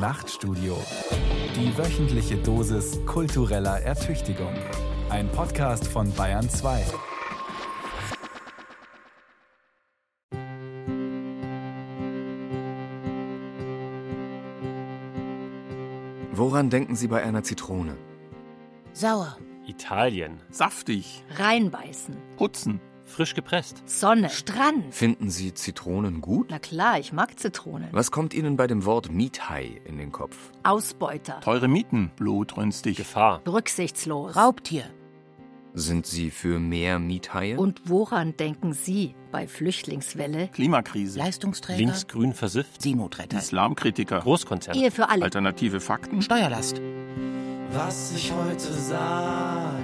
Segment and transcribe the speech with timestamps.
[0.00, 0.78] Nachtstudio.
[1.54, 4.54] Die wöchentliche Dosis kultureller Ertüchtigung.
[5.10, 6.86] Ein Podcast von Bayern 2.
[16.32, 17.98] Woran denken Sie bei einer Zitrone?
[18.94, 19.36] Sauer.
[19.66, 20.40] Italien.
[20.50, 21.22] Saftig.
[21.36, 22.16] Reinbeißen.
[22.38, 22.80] Putzen.
[23.10, 23.82] Frisch gepresst.
[23.86, 24.30] Sonne.
[24.30, 24.94] Strand.
[24.94, 26.48] Finden Sie Zitronen gut?
[26.50, 27.88] Na klar, ich mag Zitronen.
[27.92, 30.36] Was kommt Ihnen bei dem Wort Miethai in den Kopf?
[30.62, 31.40] Ausbeuter.
[31.40, 32.10] Teure Mieten.
[32.16, 32.96] Blutrünstig.
[32.96, 33.42] Gefahr.
[33.46, 34.36] Rücksichtslos.
[34.36, 34.84] Raubtier.
[35.74, 37.56] Sind Sie für mehr Miethaie?
[37.56, 40.48] Und woran denken Sie bei Flüchtlingswelle?
[40.48, 41.18] Klimakrise.
[41.18, 41.78] Leistungsträger.
[41.78, 42.82] Linksgrün versifft.
[42.82, 43.38] Seenotretter.
[43.38, 44.20] Islamkritiker.
[44.20, 44.76] Großkonzern.
[44.76, 45.22] Ehe für alle.
[45.24, 46.22] Alternative Fakten.
[46.22, 46.80] Steuerlast.
[47.72, 49.79] Was ich heute sage,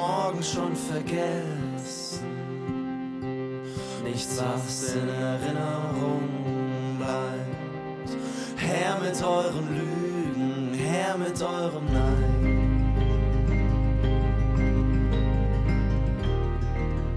[0.00, 2.24] morgen schon vergessen.
[4.02, 6.28] Nichts, was in Erinnerung
[6.98, 8.10] bleibt.
[8.56, 12.30] Her mit euren Lügen, her mit eurem Nein.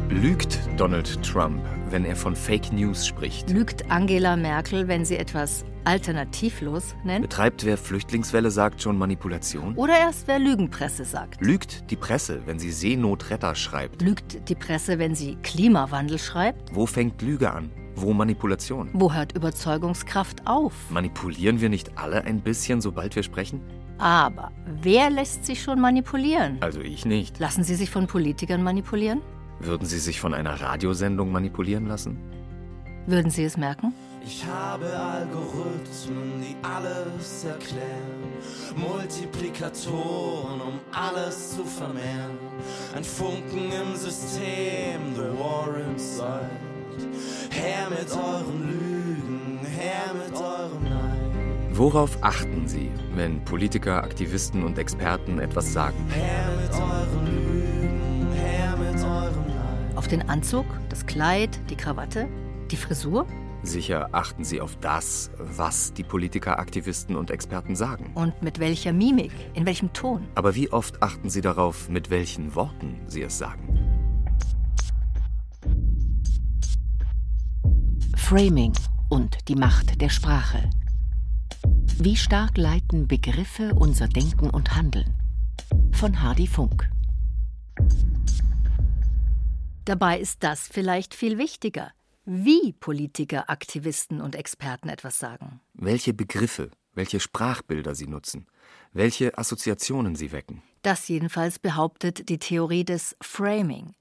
[0.09, 3.47] Lügt Donald Trump, wenn er von Fake News spricht?
[3.51, 7.21] Lügt Angela Merkel, wenn sie etwas alternativlos nennt?
[7.21, 9.75] Betreibt wer Flüchtlingswelle sagt schon Manipulation?
[9.75, 11.39] Oder erst wer Lügenpresse sagt?
[11.41, 14.01] Lügt die Presse, wenn sie Seenotretter schreibt?
[14.01, 16.75] Lügt die Presse, wenn sie Klimawandel schreibt?
[16.75, 17.69] Wo fängt Lüge an?
[17.95, 18.89] Wo Manipulation?
[18.93, 20.73] Wo hört Überzeugungskraft auf?
[20.89, 23.61] Manipulieren wir nicht alle ein bisschen, sobald wir sprechen?
[23.99, 24.51] Aber
[24.81, 26.57] wer lässt sich schon manipulieren?
[26.61, 27.39] Also ich nicht.
[27.39, 29.21] Lassen Sie sich von Politikern manipulieren?
[29.59, 32.17] Würden Sie sich von einer Radiosendung manipulieren lassen?
[33.05, 33.93] Würden Sie es merken?
[34.25, 38.31] Ich habe Algorithmen, die alles erklären,
[38.77, 42.37] Multiplikatoren, um alles zu vermehren.
[42.95, 46.49] Ein Funken im System, the war inside.
[47.49, 51.23] Her mit euren Lügen, her mit eurem Nein.
[51.73, 55.97] Worauf achten Sie, wenn Politiker, Aktivisten und Experten etwas sagen?
[56.09, 57.42] Her mit euren Lügen,
[60.03, 62.27] Auf den Anzug, das Kleid, die Krawatte,
[62.69, 63.25] die Frisur?
[63.63, 68.11] Sicher achten Sie auf das, was die Politiker, Aktivisten und Experten sagen.
[68.13, 69.31] Und mit welcher Mimik?
[69.53, 70.27] In welchem Ton?
[70.35, 73.79] Aber wie oft achten Sie darauf, mit welchen Worten Sie es sagen?
[78.17, 78.73] Framing
[79.07, 80.69] und die Macht der Sprache.
[81.97, 85.13] Wie stark leiten Begriffe unser Denken und Handeln?
[85.93, 86.89] Von Hardy Funk.
[89.85, 91.91] Dabei ist das vielleicht viel wichtiger,
[92.23, 95.59] wie Politiker, Aktivisten und Experten etwas sagen.
[95.73, 98.47] Welche Begriffe, welche Sprachbilder Sie nutzen,
[98.93, 100.63] welche Assoziationen Sie wecken.
[100.83, 103.93] Das jedenfalls behauptet die Theorie des Framing.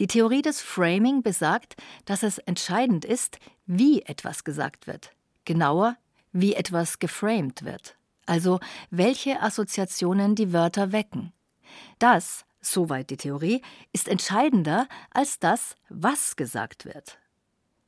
[0.00, 1.76] Die Theorie des Framing besagt,
[2.06, 5.12] dass es entscheidend ist, wie etwas gesagt wird.
[5.44, 5.96] Genauer,
[6.32, 7.96] wie etwas geframed wird.
[8.26, 8.58] Also
[8.90, 11.32] welche Assoziationen die Wörter wecken.
[12.00, 13.62] Das, soweit die Theorie,
[13.92, 17.18] ist entscheidender als das, was gesagt wird.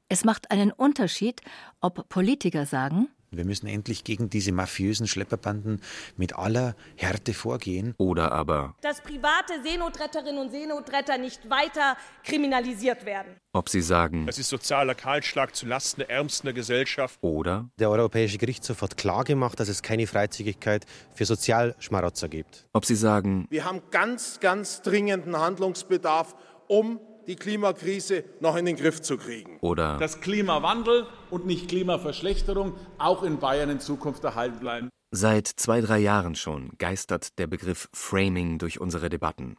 [0.09, 1.41] Es macht einen Unterschied,
[1.81, 5.81] ob Politiker sagen, Wir müssen endlich gegen diese mafiösen Schlepperbanden
[6.17, 7.95] mit aller Härte vorgehen.
[7.97, 13.37] Oder aber, dass private Seenotretterinnen und Seenotretter nicht weiter kriminalisiert werden.
[13.55, 17.19] ob Sie sagen, Das ist sozialer Kahlschlag zulasten der Ärmsten der Gesellschaft.
[17.23, 20.85] oder Der Europäische Gerichtshof hat klargemacht, dass es keine Freizügigkeit
[21.15, 22.67] für Sozialschmarotzer gibt.
[22.75, 26.35] ob Sie sagen, Wir haben ganz, ganz dringenden Handlungsbedarf,
[26.69, 29.59] um die Klimakrise noch in den Griff zu kriegen.
[29.61, 34.89] oder dass Klimawandel und nicht Klimaverschlechterung auch in Bayern in Zukunft erhalten bleiben.
[35.11, 39.57] Seit zwei, drei Jahren schon geistert der Begriff Framing durch unsere Debatten.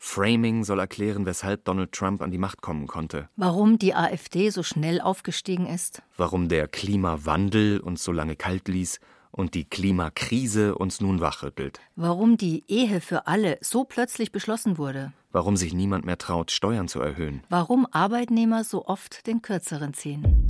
[0.00, 4.62] Framing soll erklären, weshalb Donald Trump an die Macht kommen konnte, warum die AfD so
[4.62, 11.00] schnell aufgestiegen ist, warum der Klimawandel uns so lange kalt ließ und die Klimakrise uns
[11.00, 16.18] nun wachrüttelt, warum die Ehe für alle so plötzlich beschlossen wurde, warum sich niemand mehr
[16.18, 17.42] traut, Steuern zu erhöhen.
[17.48, 20.46] warum Arbeitnehmer so oft den kürzeren ziehen.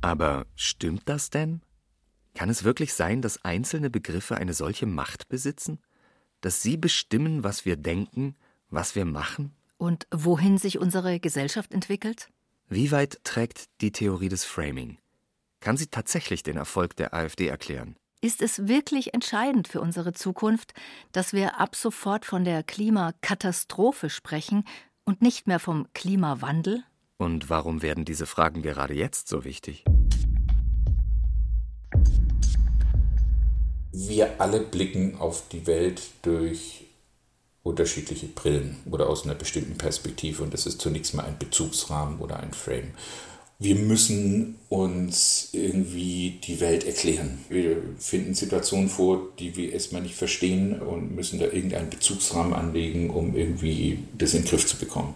[0.00, 1.62] Aber stimmt das denn?
[2.34, 5.80] Kann es wirklich sein, dass einzelne Begriffe eine solche Macht besitzen?
[6.42, 8.36] Dass sie bestimmen, was wir denken,
[8.70, 9.52] was wir machen?
[9.78, 12.28] Und wohin sich unsere Gesellschaft entwickelt?
[12.68, 14.98] Wie weit trägt die Theorie des Framing?
[15.60, 17.94] Kann sie tatsächlich den Erfolg der AfD erklären?
[18.20, 20.74] Ist es wirklich entscheidend für unsere Zukunft,
[21.12, 24.64] dass wir ab sofort von der Klimakatastrophe sprechen
[25.04, 26.82] und nicht mehr vom Klimawandel?
[27.18, 29.84] Und warum werden diese Fragen gerade jetzt so wichtig?
[33.92, 36.85] Wir alle blicken auf die Welt durch
[37.66, 42.38] unterschiedliche Brillen oder aus einer bestimmten Perspektive und das ist zunächst mal ein Bezugsrahmen oder
[42.40, 42.92] ein Frame.
[43.58, 47.38] wir müssen uns irgendwie die Welt erklären.
[47.48, 53.08] Wir finden Situationen vor, die wir erstmal nicht verstehen und müssen da irgendeinen Bezugsrahmen anlegen,
[53.08, 55.14] um irgendwie das in den Griff zu bekommen.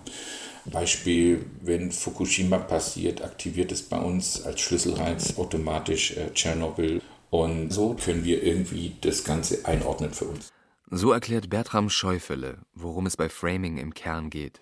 [0.65, 7.03] Beispiel, wenn Fukushima passiert, aktiviert es bei uns als Schlüsselreiz automatisch äh, Tschernobyl.
[7.31, 10.51] Und so können wir irgendwie das Ganze einordnen für uns.
[10.93, 14.61] So erklärt Bertram Schäufele, worum es bei Framing im Kern geht.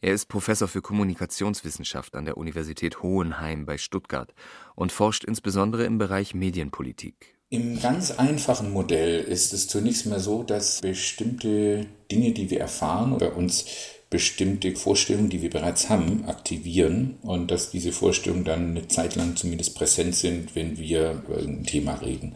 [0.00, 4.34] Er ist Professor für Kommunikationswissenschaft an der Universität Hohenheim bei Stuttgart
[4.74, 7.38] und forscht insbesondere im Bereich Medienpolitik.
[7.50, 13.12] Im ganz einfachen Modell ist es zunächst mal so, dass bestimmte Dinge, die wir erfahren
[13.12, 13.66] oder uns
[14.10, 19.36] bestimmte Vorstellungen, die wir bereits haben, aktivieren und dass diese Vorstellungen dann eine Zeit lang
[19.36, 22.34] zumindest präsent sind, wenn wir über ein Thema reden.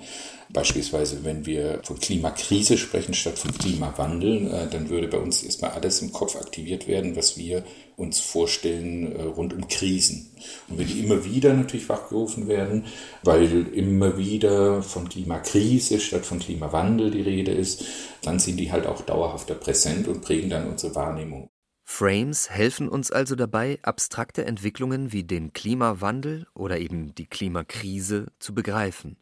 [0.53, 5.73] Beispielsweise, wenn wir von Klimakrise sprechen statt von Klimawandel, äh, dann würde bei uns erstmal
[5.73, 7.65] alles im Kopf aktiviert werden, was wir
[7.97, 10.31] uns vorstellen äh, rund um Krisen.
[10.69, 12.85] Und wenn die immer wieder natürlich wachgerufen werden,
[13.23, 17.85] weil immer wieder von Klimakrise statt von Klimawandel die Rede ist,
[18.23, 21.49] dann sind die halt auch dauerhafter präsent und prägen dann unsere Wahrnehmung.
[21.89, 28.55] Frames helfen uns also dabei, abstrakte Entwicklungen wie den Klimawandel oder eben die Klimakrise zu
[28.55, 29.17] begreifen.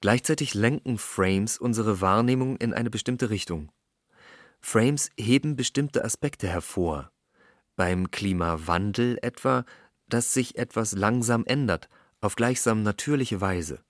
[0.00, 3.72] Gleichzeitig lenken Frames unsere Wahrnehmung in eine bestimmte Richtung.
[4.60, 7.10] Frames heben bestimmte Aspekte hervor.
[7.76, 9.64] Beim Klimawandel etwa,
[10.08, 11.88] dass sich etwas langsam ändert,
[12.20, 13.80] auf gleichsam natürliche Weise.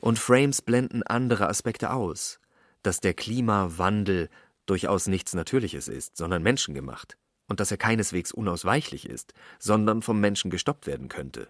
[0.00, 2.40] Und Frames blenden andere Aspekte aus,
[2.82, 4.28] dass der Klimawandel
[4.66, 7.16] durchaus nichts Natürliches ist, sondern menschengemacht,
[7.48, 11.48] und dass er keineswegs unausweichlich ist, sondern vom Menschen gestoppt werden könnte.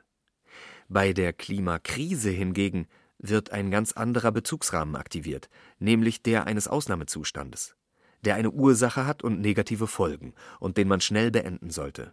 [0.89, 2.87] Bei der Klimakrise hingegen
[3.19, 5.49] wird ein ganz anderer Bezugsrahmen aktiviert,
[5.79, 7.77] nämlich der eines Ausnahmezustandes,
[8.25, 12.13] der eine Ursache hat und negative Folgen und den man schnell beenden sollte.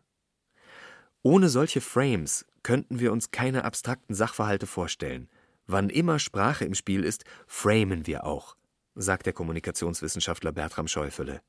[1.22, 5.30] Ohne solche Frames könnten wir uns keine abstrakten Sachverhalte vorstellen.
[5.68, 8.56] Wann immer Sprache im Spiel ist, framen wir auch,
[8.94, 11.42] sagt der Kommunikationswissenschaftler Bertram Schäufele.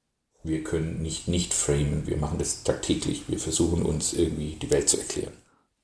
[0.43, 3.25] Wir können nicht nicht framen, wir machen das tagtäglich.
[3.29, 5.33] Wir versuchen uns irgendwie die Welt zu erklären.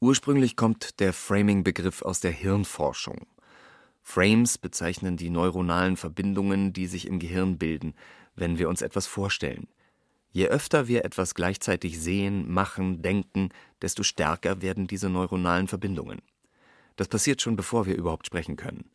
[0.01, 3.27] Ursprünglich kommt der Framing-Begriff aus der Hirnforschung.
[4.03, 7.95] Frames bezeichnen die neuronalen Verbindungen, die sich im Gehirn bilden,
[8.35, 9.69] wenn wir uns etwas vorstellen.
[10.33, 13.51] Je öfter wir etwas gleichzeitig sehen, machen, denken,
[13.81, 16.23] desto stärker werden diese neuronalen Verbindungen.
[16.97, 18.91] Das passiert schon bevor wir überhaupt sprechen können.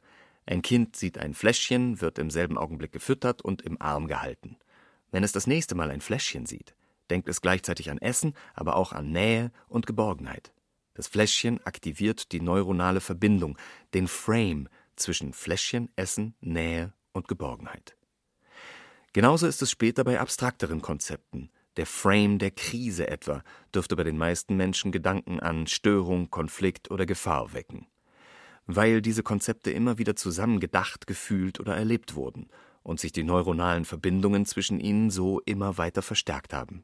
[0.45, 4.57] Ein Kind sieht ein Fläschchen, wird im selben Augenblick gefüttert und im Arm gehalten.
[5.11, 6.75] Wenn es das nächste Mal ein Fläschchen sieht,
[7.09, 10.53] denkt es gleichzeitig an Essen, aber auch an Nähe und Geborgenheit.
[10.93, 13.57] Das Fläschchen aktiviert die neuronale Verbindung,
[13.93, 17.95] den Frame zwischen Fläschchen, Essen, Nähe und Geborgenheit.
[19.13, 21.49] Genauso ist es später bei abstrakteren Konzepten.
[21.77, 27.05] Der Frame der Krise etwa dürfte bei den meisten Menschen Gedanken an Störung, Konflikt oder
[27.05, 27.87] Gefahr wecken
[28.67, 32.49] weil diese Konzepte immer wieder zusammen gedacht, gefühlt oder erlebt wurden
[32.83, 36.83] und sich die neuronalen Verbindungen zwischen ihnen so immer weiter verstärkt haben.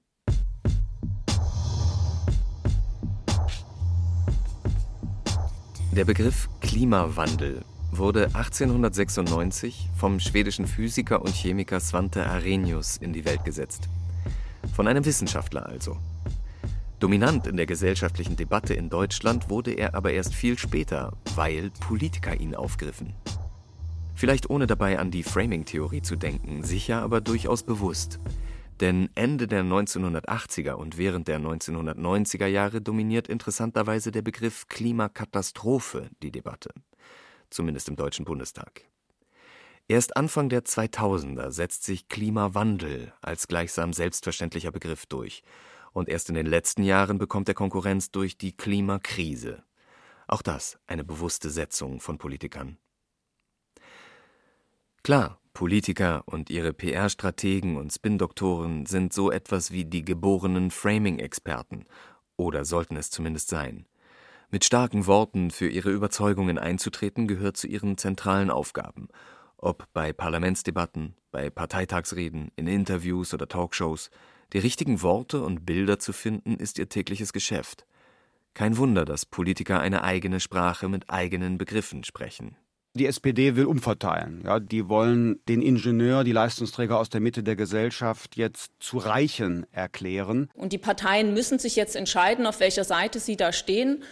[5.91, 7.63] Der Begriff Klimawandel
[7.97, 13.89] wurde 1896 vom schwedischen Physiker und Chemiker Svante Arrhenius in die Welt gesetzt.
[14.75, 15.97] Von einem Wissenschaftler also.
[16.99, 22.39] Dominant in der gesellschaftlichen Debatte in Deutschland wurde er aber erst viel später, weil Politiker
[22.39, 23.13] ihn aufgriffen.
[24.15, 28.19] Vielleicht ohne dabei an die Framing-Theorie zu denken, sicher aber durchaus bewusst.
[28.79, 36.31] Denn Ende der 1980er und während der 1990er Jahre dominiert interessanterweise der Begriff Klimakatastrophe die
[36.31, 36.69] Debatte.
[37.53, 38.81] Zumindest im Deutschen Bundestag.
[39.87, 45.43] Erst Anfang der 2000er setzt sich Klimawandel als gleichsam selbstverständlicher Begriff durch
[45.91, 49.63] und erst in den letzten Jahren bekommt er Konkurrenz durch die Klimakrise.
[50.27, 52.79] Auch das eine bewusste Setzung von Politikern.
[55.03, 61.85] Klar, Politiker und ihre PR-Strategen und Spin-Doktoren sind so etwas wie die geborenen Framing-Experten
[62.35, 63.85] oder sollten es zumindest sein.
[64.53, 69.07] Mit starken Worten für ihre Überzeugungen einzutreten gehört zu ihren zentralen Aufgaben,
[69.57, 74.11] ob bei Parlamentsdebatten, bei Parteitagsreden, in Interviews oder Talkshows,
[74.53, 77.87] die richtigen Worte und Bilder zu finden, ist ihr tägliches Geschäft.
[78.53, 82.55] Kein Wunder, dass Politiker eine eigene Sprache mit eigenen Begriffen sprechen.
[82.95, 84.43] Die SPD will umverteilen.
[84.45, 89.65] Ja, die wollen den Ingenieur, die Leistungsträger aus der Mitte der Gesellschaft jetzt zu Reichen
[89.71, 90.51] erklären.
[90.53, 94.03] Und die Parteien müssen sich jetzt entscheiden, auf welcher Seite sie da stehen.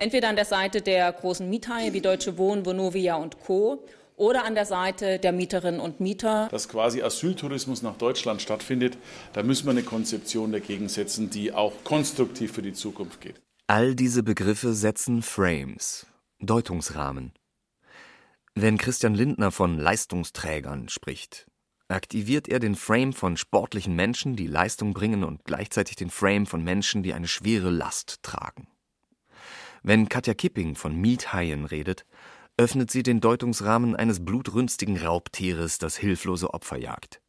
[0.00, 4.54] Entweder an der Seite der großen Miethaie wie Deutsche Wohnen, Vonovia und Co oder an
[4.54, 6.46] der Seite der Mieterinnen und Mieter.
[6.52, 8.96] Dass quasi Asyltourismus nach Deutschland stattfindet,
[9.32, 13.40] da müssen wir eine Konzeption dagegen setzen, die auch konstruktiv für die Zukunft geht.
[13.66, 16.06] All diese Begriffe setzen Frames,
[16.38, 17.32] Deutungsrahmen.
[18.54, 21.48] Wenn Christian Lindner von Leistungsträgern spricht,
[21.88, 26.62] aktiviert er den Frame von sportlichen Menschen, die Leistung bringen und gleichzeitig den Frame von
[26.62, 28.68] Menschen, die eine schwere Last tragen.
[29.88, 32.04] Wenn Katja Kipping von Miethaien redet,
[32.58, 37.22] öffnet sie den Deutungsrahmen eines blutrünstigen Raubtieres, das hilflose Opfer jagt.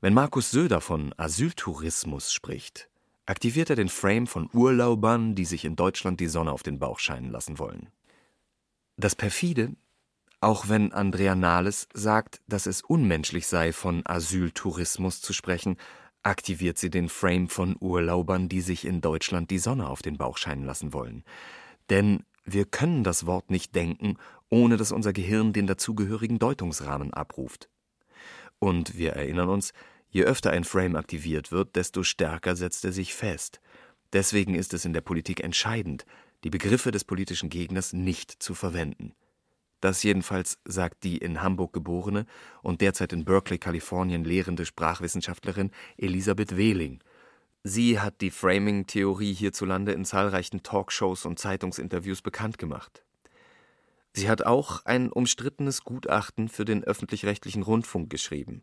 [0.00, 2.88] Wenn Markus Söder von Asyltourismus spricht,
[3.26, 7.00] aktiviert er den Frame von Urlaubern, die sich in Deutschland die Sonne auf den Bauch
[7.00, 7.88] scheinen lassen wollen.
[8.96, 9.74] Das perfide,
[10.40, 15.76] auch wenn Andrea Nahles sagt, dass es unmenschlich sei, von Asyltourismus zu sprechen,
[16.28, 20.38] aktiviert sie den Frame von Urlaubern, die sich in Deutschland die Sonne auf den Bauch
[20.38, 21.24] scheinen lassen wollen.
[21.90, 24.16] Denn wir können das Wort nicht denken,
[24.48, 27.68] ohne dass unser Gehirn den dazugehörigen Deutungsrahmen abruft.
[28.58, 29.72] Und wir erinnern uns,
[30.10, 33.60] je öfter ein Frame aktiviert wird, desto stärker setzt er sich fest.
[34.12, 36.06] Deswegen ist es in der Politik entscheidend,
[36.44, 39.14] die Begriffe des politischen Gegners nicht zu verwenden.
[39.80, 42.26] Das jedenfalls sagt die in Hamburg geborene
[42.62, 47.00] und derzeit in Berkeley, Kalifornien lehrende Sprachwissenschaftlerin Elisabeth Wehling.
[47.62, 53.04] Sie hat die Framing-Theorie hierzulande in zahlreichen Talkshows und Zeitungsinterviews bekannt gemacht.
[54.12, 58.62] Sie hat auch ein umstrittenes Gutachten für den öffentlich-rechtlichen Rundfunk geschrieben,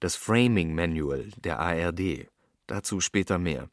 [0.00, 2.28] das Framing Manual der ARD.
[2.66, 3.70] Dazu später mehr.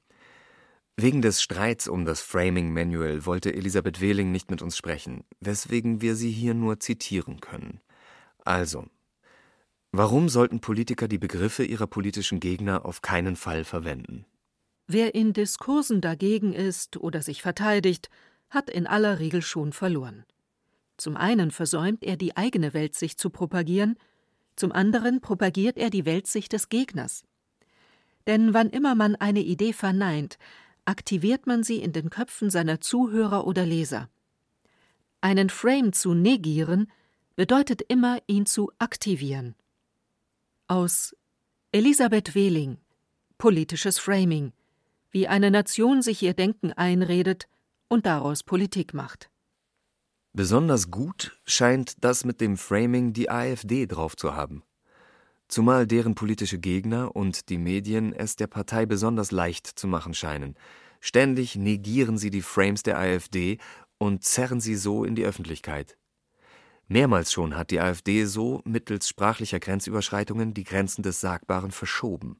[0.99, 6.01] Wegen des Streits um das Framing Manual wollte Elisabeth Wehling nicht mit uns sprechen, weswegen
[6.01, 7.81] wir sie hier nur zitieren können.
[8.43, 8.87] Also,
[9.91, 14.25] warum sollten Politiker die Begriffe ihrer politischen Gegner auf keinen Fall verwenden?
[14.87, 18.09] Wer in Diskursen dagegen ist oder sich verteidigt,
[18.49, 20.25] hat in aller Regel schon verloren.
[20.97, 23.99] Zum einen versäumt er die eigene Weltsicht zu propagieren,
[24.55, 27.23] zum anderen propagiert er die Weltsicht des Gegners.
[28.25, 30.39] Denn wann immer man eine Idee verneint,
[30.88, 34.10] aktiviert man sie in den Köpfen seiner Zuhörer oder Leser.
[35.22, 36.91] Einen Frame zu negieren
[37.36, 39.56] bedeutet immer, ihn zu aktivieren.
[40.67, 41.15] Aus
[41.72, 42.77] Elisabeth Wehling
[43.38, 44.53] Politisches Framing
[45.12, 47.48] wie eine Nation sich ihr Denken einredet
[47.88, 49.29] und daraus Politik macht.
[50.34, 54.63] Besonders gut scheint das mit dem Framing die AfD drauf zu haben.
[55.47, 60.55] Zumal deren politische Gegner und die Medien es der Partei besonders leicht zu machen scheinen.
[60.99, 63.57] Ständig negieren sie die Frames der AfD
[63.97, 65.97] und zerren sie so in die Öffentlichkeit.
[66.89, 72.39] Mehrmals schon hat die AfD so mittels sprachlicher Grenzüberschreitungen die Grenzen des Sagbaren verschoben.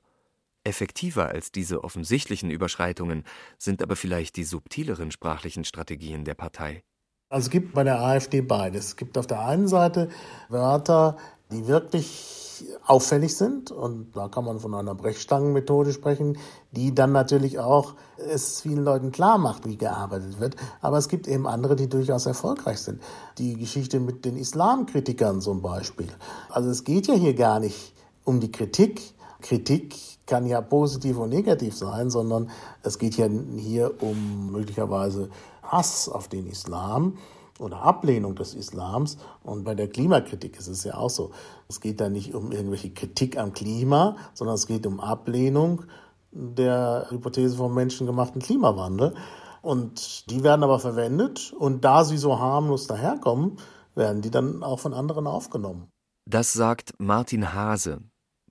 [0.64, 3.24] Effektiver als diese offensichtlichen Überschreitungen
[3.58, 6.84] sind aber vielleicht die subtileren sprachlichen Strategien der Partei.
[7.30, 8.88] Also es gibt bei der AfD beides.
[8.88, 10.10] Es gibt auf der einen Seite
[10.48, 11.18] Wörter,
[11.52, 12.38] die wirklich
[12.86, 16.38] auffällig sind und da kann man von einer Brechstangenmethode sprechen,
[16.72, 20.56] die dann natürlich auch es vielen Leuten klar macht, wie gearbeitet wird.
[20.82, 23.02] Aber es gibt eben andere, die durchaus erfolgreich sind.
[23.38, 26.08] Die Geschichte mit den Islamkritikern zum Beispiel.
[26.50, 29.14] Also es geht ja hier gar nicht um die Kritik.
[29.42, 32.50] Kritik kann ja positiv und negativ sein, sondern
[32.84, 33.28] es geht ja
[33.58, 35.30] hier um möglicherweise
[35.62, 37.18] Hass auf den Islam
[37.60, 39.18] oder Ablehnung des Islams.
[39.44, 41.32] Und bei der Klimakritik ist es ja auch so.
[41.68, 45.84] Es geht da nicht um irgendwelche Kritik am Klima, sondern es geht um Ablehnung
[46.32, 49.16] der Hypothese vom menschengemachten Klimawandel.
[49.62, 53.58] Und die werden aber verwendet und da sie so harmlos daherkommen,
[53.96, 55.90] werden die dann auch von anderen aufgenommen.
[56.30, 58.02] Das sagt Martin Hase,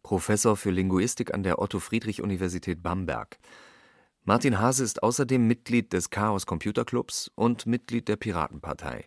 [0.03, 3.39] Professor für Linguistik an der Otto-Friedrich-Universität Bamberg.
[4.29, 9.07] Martin Hase ist außerdem Mitglied des Chaos Computer Clubs und Mitglied der Piratenpartei.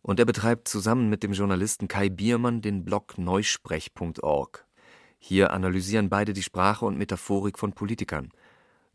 [0.00, 4.66] Und er betreibt zusammen mit dem Journalisten Kai Biermann den Blog neusprech.org.
[5.18, 8.30] Hier analysieren beide die Sprache und Metaphorik von Politikern.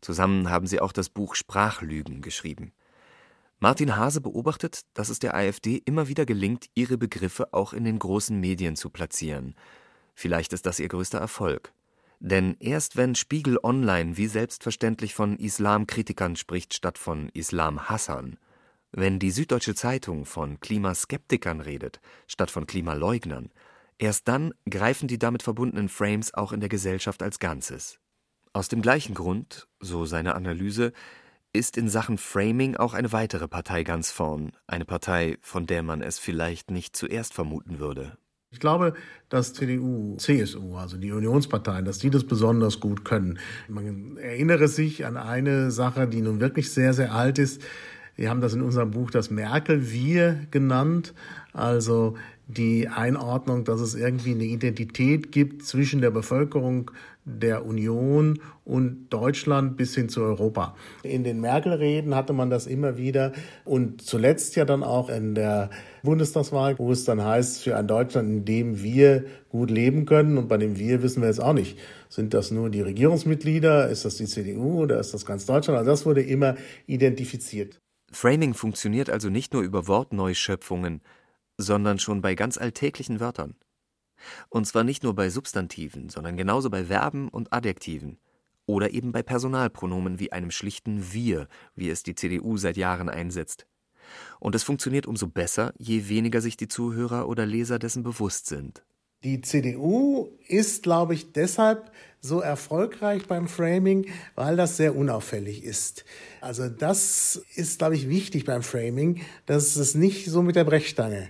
[0.00, 2.72] Zusammen haben sie auch das Buch Sprachlügen geschrieben.
[3.60, 8.00] Martin Hase beobachtet, dass es der AfD immer wieder gelingt, ihre Begriffe auch in den
[8.00, 9.54] großen Medien zu platzieren.
[10.16, 11.72] Vielleicht ist das ihr größter Erfolg.
[12.24, 18.36] Denn erst wenn Spiegel Online wie selbstverständlich von Islamkritikern spricht statt von Islamhassern,
[18.92, 23.50] wenn die Süddeutsche Zeitung von Klimaskeptikern redet statt von Klimaleugnern,
[23.98, 27.98] erst dann greifen die damit verbundenen Frames auch in der Gesellschaft als Ganzes.
[28.52, 30.92] Aus dem gleichen Grund, so seine Analyse,
[31.52, 36.00] ist in Sachen Framing auch eine weitere Partei ganz vorn, eine Partei, von der man
[36.02, 38.16] es vielleicht nicht zuerst vermuten würde.
[38.52, 38.92] Ich glaube,
[39.30, 43.38] dass CDU, CSU, also die Unionsparteien, dass die das besonders gut können.
[43.66, 47.62] Man erinnere sich an eine Sache, die nun wirklich sehr, sehr alt ist.
[48.14, 51.14] Wir haben das in unserem Buch das Merkel-Wir genannt.
[51.54, 52.14] Also
[52.46, 56.90] die Einordnung, dass es irgendwie eine Identität gibt zwischen der Bevölkerung
[57.24, 60.74] der Union und Deutschland bis hin zu Europa.
[61.02, 63.32] In den Merkel-Reden hatte man das immer wieder
[63.64, 65.70] und zuletzt ja dann auch in der
[66.02, 70.48] Bundestagswahl, wo es dann heißt, für ein Deutschland, in dem wir gut leben können und
[70.48, 74.16] bei dem wir wissen wir jetzt auch nicht, sind das nur die Regierungsmitglieder, ist das
[74.16, 75.78] die CDU oder ist das ganz Deutschland?
[75.78, 77.78] Also das wurde immer identifiziert.
[78.10, 81.02] Framing funktioniert also nicht nur über Wortneuschöpfungen,
[81.56, 83.54] sondern schon bei ganz alltäglichen Wörtern.
[84.48, 88.18] Und zwar nicht nur bei Substantiven, sondern genauso bei Verben und Adjektiven.
[88.66, 93.66] Oder eben bei Personalpronomen wie einem schlichten Wir, wie es die CDU seit Jahren einsetzt.
[94.40, 98.84] Und es funktioniert umso besser, je weniger sich die Zuhörer oder Leser dessen bewusst sind.
[99.24, 106.04] Die CDU ist, glaube ich, deshalb so erfolgreich beim Framing, weil das sehr unauffällig ist.
[106.40, 111.28] Also das ist, glaube ich, wichtig beim Framing, dass es nicht so mit der Brechstange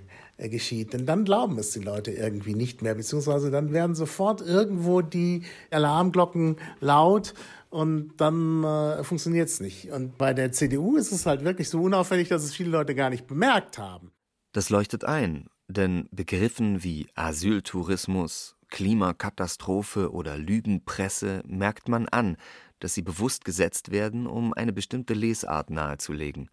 [0.49, 0.93] geschieht.
[0.93, 5.43] Denn dann glauben es die Leute irgendwie nicht mehr, beziehungsweise dann werden sofort irgendwo die
[5.71, 7.35] Alarmglocken laut
[7.71, 9.91] und dann äh, funktioniert es nicht.
[9.91, 13.11] Und bei der CDU ist es halt wirklich so unauffällig, dass es viele Leute gar
[13.11, 14.13] nicht bemerkt haben.
[14.53, 22.37] Das leuchtet ein, denn Begriffen wie Asyltourismus, Klimakatastrophe oder Lügenpresse merkt man an,
[22.79, 26.51] dass sie bewusst gesetzt werden, um eine bestimmte Lesart nahezulegen.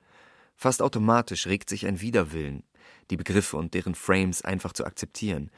[0.56, 2.64] Fast automatisch regt sich ein Widerwillen,
[3.10, 5.52] die Begriffe und deren Frames einfach zu akzeptieren.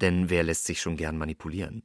[0.00, 1.82] Denn wer lässt sich schon gern manipulieren?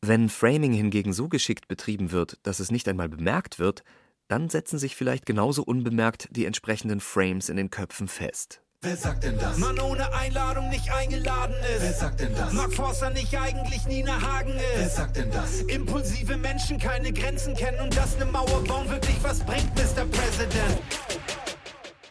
[0.00, 3.84] Wenn Framing hingegen so geschickt betrieben wird, dass es nicht einmal bemerkt wird,
[4.26, 8.62] dann setzen sich vielleicht genauso unbemerkt die entsprechenden Frames in den Köpfen fest.
[8.84, 9.58] Wer sagt denn das?
[9.58, 11.82] Mann ohne Einladung nicht eingeladen ist.
[11.82, 12.52] Wer sagt denn das?
[12.52, 14.62] Mark Forster nicht eigentlich Nina Hagen ist.
[14.74, 15.60] Wer sagt denn das?
[15.60, 20.04] Impulsive Menschen keine Grenzen kennen und dass eine Mauer bauen wirklich was bringt, Mr.
[20.06, 20.80] President.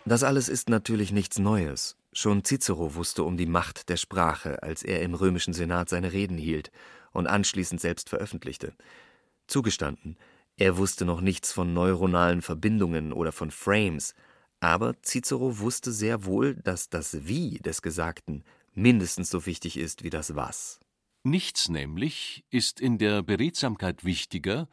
[0.05, 1.97] Das alles ist natürlich nichts Neues.
[2.13, 6.37] Schon Cicero wusste um die Macht der Sprache, als er im römischen Senat seine Reden
[6.37, 6.71] hielt
[7.13, 8.73] und anschließend selbst veröffentlichte.
[9.47, 10.17] Zugestanden,
[10.57, 14.13] er wusste noch nichts von neuronalen Verbindungen oder von Frames,
[14.59, 18.43] aber Cicero wusste sehr wohl, dass das Wie des Gesagten
[18.73, 20.79] mindestens so wichtig ist wie das Was.
[21.23, 24.67] Nichts nämlich ist in der Beredsamkeit wichtiger,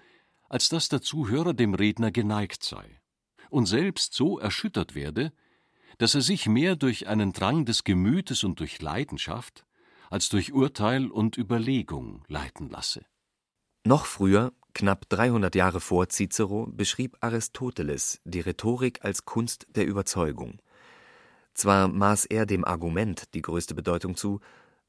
[0.48, 3.00] als dass der Zuhörer dem Redner geneigt sei
[3.50, 5.32] und selbst so erschüttert werde,
[5.98, 9.64] dass er sich mehr durch einen Drang des Gemütes und durch Leidenschaft
[10.10, 13.04] als durch Urteil und Überlegung leiten lasse.
[13.84, 20.60] Noch früher, knapp 300 Jahre vor Cicero, beschrieb Aristoteles die Rhetorik als Kunst der Überzeugung.
[21.54, 24.40] Zwar maß er dem Argument die größte Bedeutung zu,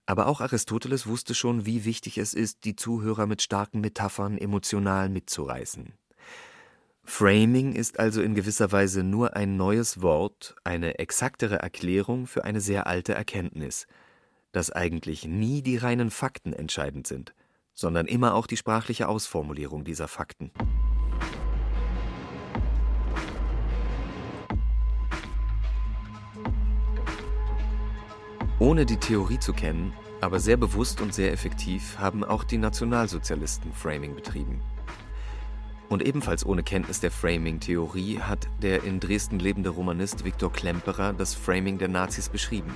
[0.06, 5.10] aber auch Aristoteles wusste schon, wie wichtig es ist, die Zuhörer mit starken Metaphern emotional
[5.10, 5.94] mitzureißen.
[7.04, 12.62] Framing ist also in gewisser Weise nur ein neues Wort, eine exaktere Erklärung für eine
[12.62, 13.88] sehr alte Erkenntnis,
[14.52, 17.34] dass eigentlich nie die reinen Fakten entscheidend sind,
[17.74, 20.52] sondern immer auch die sprachliche Ausformulierung dieser Fakten.
[28.60, 33.72] Ohne die Theorie zu kennen, aber sehr bewusst und sehr effektiv, haben auch die Nationalsozialisten
[33.72, 34.62] Framing betrieben.
[35.90, 41.34] Und ebenfalls ohne Kenntnis der Framing-Theorie hat der in Dresden lebende Romanist Viktor Klemperer das
[41.34, 42.72] Framing der Nazis beschrieben.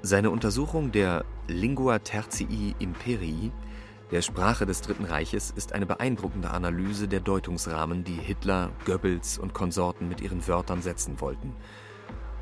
[0.00, 3.52] Seine Untersuchung der Lingua Tertii Imperii,
[4.10, 9.52] der Sprache des Dritten Reiches, ist eine beeindruckende Analyse der Deutungsrahmen, die Hitler, Goebbels und
[9.52, 11.54] Konsorten mit ihren Wörtern setzen wollten.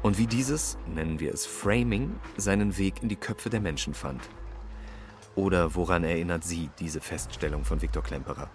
[0.03, 4.23] Und wie dieses, nennen wir es Framing, seinen Weg in die Köpfe der Menschen fand.
[5.35, 8.51] Oder woran erinnert Sie diese Feststellung von Viktor Klemperer?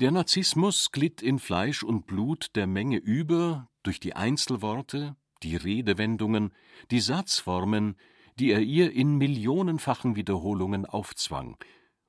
[0.00, 6.54] Der Narzissmus glitt in Fleisch und Blut der Menge über durch die Einzelworte, die Redewendungen,
[6.92, 7.96] die Satzformen,
[8.38, 11.56] die er ihr in millionenfachen Wiederholungen aufzwang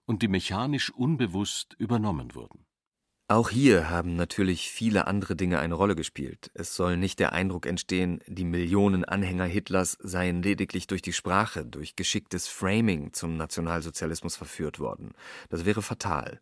[0.05, 2.67] und die mechanisch unbewusst übernommen wurden.
[3.27, 6.51] Auch hier haben natürlich viele andere Dinge eine Rolle gespielt.
[6.53, 11.65] Es soll nicht der Eindruck entstehen, die Millionen Anhänger Hitlers seien lediglich durch die Sprache,
[11.65, 15.13] durch geschicktes Framing zum Nationalsozialismus verführt worden.
[15.49, 16.39] Das wäre fatal.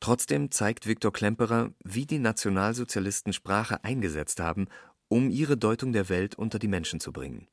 [0.00, 4.66] Trotzdem zeigt Viktor Klemperer, wie die Nationalsozialisten Sprache eingesetzt haben,
[5.08, 7.48] um ihre Deutung der Welt unter die Menschen zu bringen.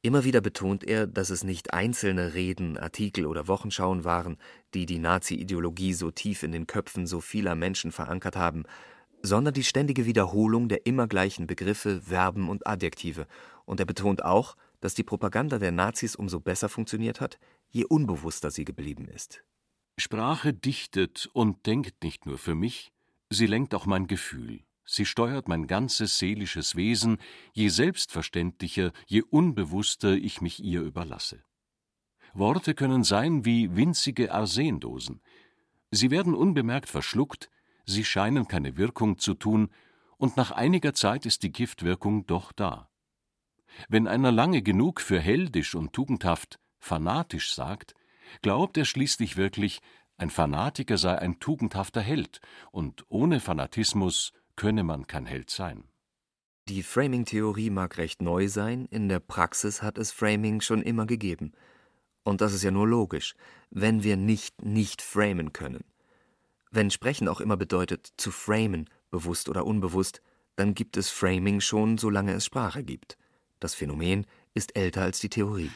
[0.00, 4.36] Immer wieder betont er, dass es nicht einzelne Reden, Artikel oder Wochenschauen waren,
[4.72, 8.62] die die Nazi-Ideologie so tief in den Köpfen so vieler Menschen verankert haben,
[9.22, 13.26] sondern die ständige Wiederholung der immer gleichen Begriffe, Verben und Adjektive.
[13.64, 18.52] Und er betont auch, dass die Propaganda der Nazis umso besser funktioniert hat, je unbewusster
[18.52, 19.42] sie geblieben ist.
[19.98, 22.92] Sprache dichtet und denkt nicht nur für mich,
[23.30, 27.18] sie lenkt auch mein Gefühl, sie steuert mein ganzes seelisches Wesen,
[27.52, 31.42] je selbstverständlicher, je unbewusster ich mich ihr überlasse.
[32.34, 35.20] Worte können sein wie winzige Arsendosen.
[35.90, 37.50] Sie werden unbemerkt verschluckt,
[37.84, 39.70] sie scheinen keine Wirkung zu tun,
[40.16, 42.88] und nach einiger Zeit ist die Giftwirkung doch da.
[43.88, 47.94] Wenn einer lange genug für heldisch und tugendhaft fanatisch sagt,
[48.42, 49.80] glaubt er schließlich wirklich,
[50.16, 52.40] ein Fanatiker sei ein tugendhafter Held,
[52.72, 55.84] und ohne Fanatismus könne man kein Held sein.
[56.68, 61.52] Die Framing-Theorie mag recht neu sein, in der Praxis hat es Framing schon immer gegeben.
[62.24, 63.34] Und das ist ja nur logisch,
[63.70, 65.84] wenn wir nicht nicht framen können.
[66.70, 70.20] Wenn Sprechen auch immer bedeutet, zu framen, bewusst oder unbewusst,
[70.56, 73.16] dann gibt es Framing schon, solange es Sprache gibt.
[73.60, 75.70] Das Phänomen ist älter als die Theorie.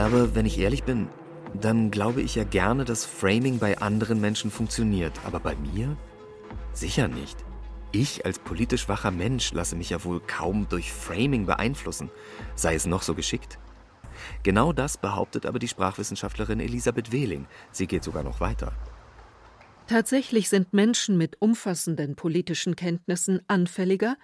[0.00, 1.10] Aber wenn ich ehrlich bin,
[1.52, 5.12] dann glaube ich ja gerne, dass Framing bei anderen Menschen funktioniert.
[5.26, 5.94] Aber bei mir?
[6.72, 7.36] Sicher nicht.
[7.92, 12.08] Ich als politisch wacher Mensch lasse mich ja wohl kaum durch Framing beeinflussen,
[12.54, 13.58] sei es noch so geschickt.
[14.42, 17.46] Genau das behauptet aber die Sprachwissenschaftlerin Elisabeth Wehling.
[17.70, 18.72] Sie geht sogar noch weiter.
[19.86, 24.16] Tatsächlich sind Menschen mit umfassenden politischen Kenntnissen anfälliger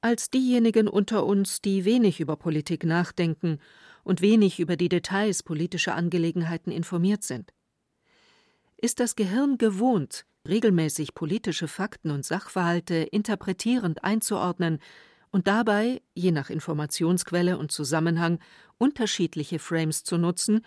[0.00, 3.60] als diejenigen unter uns, die wenig über Politik nachdenken
[4.04, 7.52] und wenig über die Details politischer Angelegenheiten informiert sind.
[8.76, 14.78] Ist das Gehirn gewohnt, regelmäßig politische Fakten und Sachverhalte interpretierend einzuordnen
[15.30, 18.40] und dabei, je nach Informationsquelle und Zusammenhang,
[18.78, 20.64] unterschiedliche Frames zu nutzen,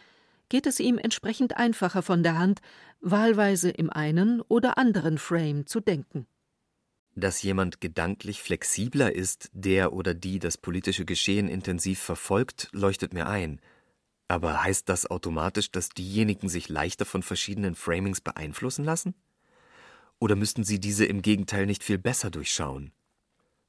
[0.49, 2.61] geht es ihm entsprechend einfacher von der Hand,
[3.01, 6.27] wahlweise im einen oder anderen Frame zu denken.
[7.15, 13.27] Dass jemand gedanklich flexibler ist, der oder die das politische Geschehen intensiv verfolgt, leuchtet mir
[13.27, 13.61] ein.
[14.27, 19.13] Aber heißt das automatisch, dass diejenigen sich leichter von verschiedenen Framings beeinflussen lassen?
[20.17, 22.91] Oder müssten sie diese im Gegenteil nicht viel besser durchschauen?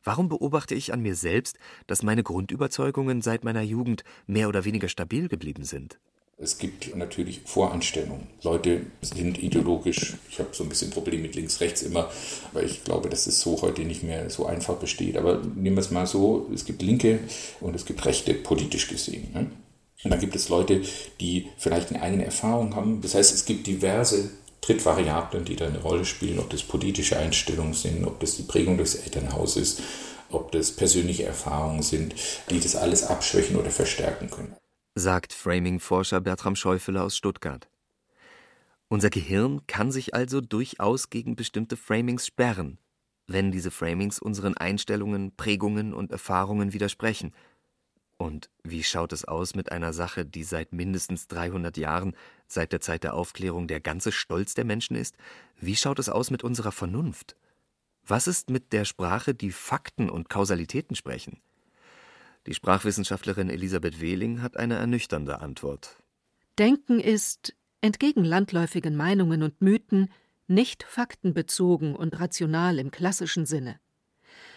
[0.03, 4.89] Warum beobachte ich an mir selbst, dass meine Grundüberzeugungen seit meiner Jugend mehr oder weniger
[4.89, 5.99] stabil geblieben sind?
[6.37, 8.27] Es gibt natürlich Voranstellungen.
[8.43, 12.11] Leute sind ideologisch, ich habe so ein bisschen Problem mit links-rechts immer,
[12.51, 15.17] aber ich glaube, dass es so heute nicht mehr so einfach besteht.
[15.17, 17.21] Aber nehmen wir es mal so, es gibt Linke
[17.61, 19.29] und es gibt Rechte, politisch gesehen.
[19.33, 19.51] Ne?
[20.03, 20.83] Und dann gibt es Leute,
[21.21, 23.01] die vielleicht eine eigene Erfahrung haben.
[23.01, 27.75] Das heißt, es gibt diverse Trittvariablen, die da eine Rolle spielen, ob das politische Einstellungen
[27.75, 29.83] sind, ob das die Prägung des Elternhauses ist,
[30.31, 32.15] ob das persönliche Erfahrungen sind,
[32.51, 34.57] die das alles abschwächen oder verstärken können.
[34.95, 37.69] Sagt Framing-Forscher Bertram Schäufele aus Stuttgart.
[38.89, 42.79] Unser Gehirn kann sich also durchaus gegen bestimmte Framings sperren,
[43.27, 47.33] wenn diese Framings unseren Einstellungen, Prägungen und Erfahrungen widersprechen–
[48.17, 52.81] und wie schaut es aus mit einer Sache, die seit mindestens 300 Jahren, seit der
[52.81, 55.17] Zeit der Aufklärung, der ganze Stolz der Menschen ist?
[55.61, 57.37] Wie schaut es aus mit unserer Vernunft?
[58.07, 61.41] Was ist mit der Sprache, die Fakten und Kausalitäten sprechen?
[62.47, 66.03] Die Sprachwissenschaftlerin Elisabeth Wehling hat eine ernüchternde Antwort.
[66.59, 70.11] Denken ist, entgegen landläufigen Meinungen und Mythen,
[70.47, 73.81] nicht faktenbezogen und rational im klassischen Sinne.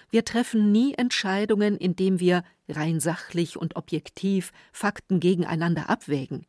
[0.09, 6.45] Wir treffen nie Entscheidungen, indem wir rein sachlich und objektiv Fakten gegeneinander abwägen.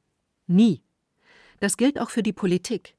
[0.46, 0.82] Nie.
[1.60, 2.96] Das gilt auch für die Politik.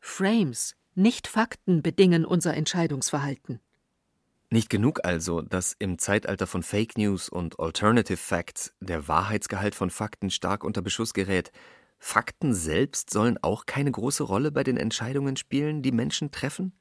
[0.00, 3.60] Frames, nicht Fakten bedingen unser Entscheidungsverhalten.
[4.52, 9.90] Nicht genug also, dass im Zeitalter von Fake News und Alternative Facts der Wahrheitsgehalt von
[9.90, 11.52] Fakten stark unter Beschuss gerät,
[12.00, 16.72] Fakten selbst sollen auch keine große Rolle bei den Entscheidungen spielen, die Menschen treffen?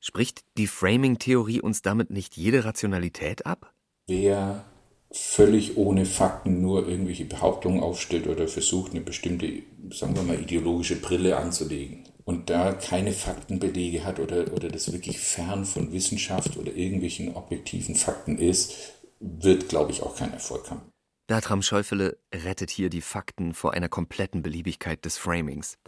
[0.00, 3.72] Spricht die Framing-Theorie uns damit nicht jede Rationalität ab?
[4.06, 4.66] Wer
[5.10, 10.96] völlig ohne Fakten nur irgendwelche Behauptungen aufstellt oder versucht, eine bestimmte, sagen wir mal, ideologische
[10.96, 16.74] Brille anzulegen und da keine Faktenbelege hat oder, oder das wirklich fern von Wissenschaft oder
[16.74, 18.74] irgendwelchen objektiven Fakten ist,
[19.18, 20.82] wird, glaube ich, auch keinen Erfolg haben.
[21.26, 25.78] Bertram Schäufele rettet hier die Fakten vor einer kompletten Beliebigkeit des Framings.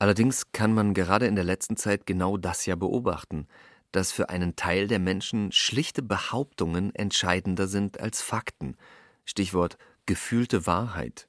[0.00, 3.46] Allerdings kann man gerade in der letzten Zeit genau das ja beobachten,
[3.92, 8.76] dass für einen Teil der Menschen schlichte Behauptungen entscheidender sind als Fakten.
[9.24, 11.28] Stichwort gefühlte Wahrheit.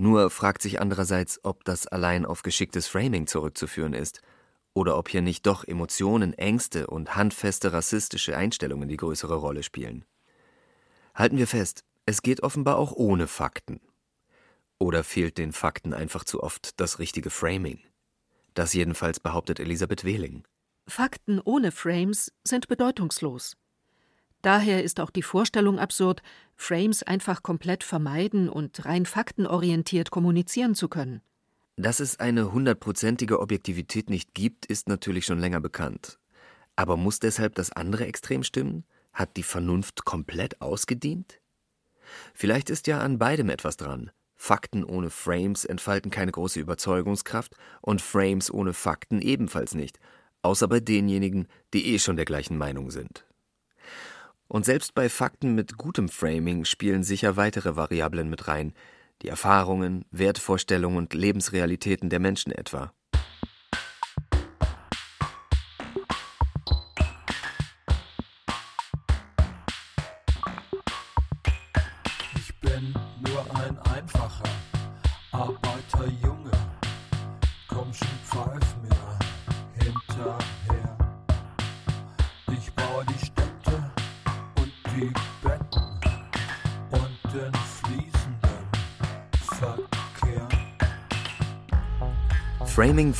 [0.00, 4.22] Nur fragt sich andererseits, ob das allein auf geschicktes Framing zurückzuführen ist
[4.72, 10.04] oder ob hier nicht doch Emotionen, Ängste und handfeste rassistische Einstellungen die größere Rolle spielen.
[11.16, 13.80] Halten wir fest, es geht offenbar auch ohne Fakten.
[14.78, 17.80] Oder fehlt den Fakten einfach zu oft das richtige Framing?
[18.54, 20.44] Das jedenfalls behauptet Elisabeth Wehling.
[20.86, 23.56] Fakten ohne Frames sind bedeutungslos.
[24.48, 26.22] Daher ist auch die Vorstellung absurd,
[26.56, 31.20] Frames einfach komplett vermeiden und rein faktenorientiert kommunizieren zu können.
[31.76, 36.18] Dass es eine hundertprozentige Objektivität nicht gibt, ist natürlich schon länger bekannt.
[36.76, 38.86] Aber muss deshalb das andere Extrem stimmen?
[39.12, 41.42] Hat die Vernunft komplett ausgedient?
[42.32, 44.12] Vielleicht ist ja an beidem etwas dran.
[44.34, 50.00] Fakten ohne Frames entfalten keine große Überzeugungskraft und Frames ohne Fakten ebenfalls nicht,
[50.40, 53.27] außer bei denjenigen, die eh schon der gleichen Meinung sind.
[54.48, 58.72] Und selbst bei Fakten mit gutem Framing spielen sicher weitere Variablen mit rein,
[59.22, 62.92] die Erfahrungen, Wertvorstellungen und Lebensrealitäten der Menschen etwa.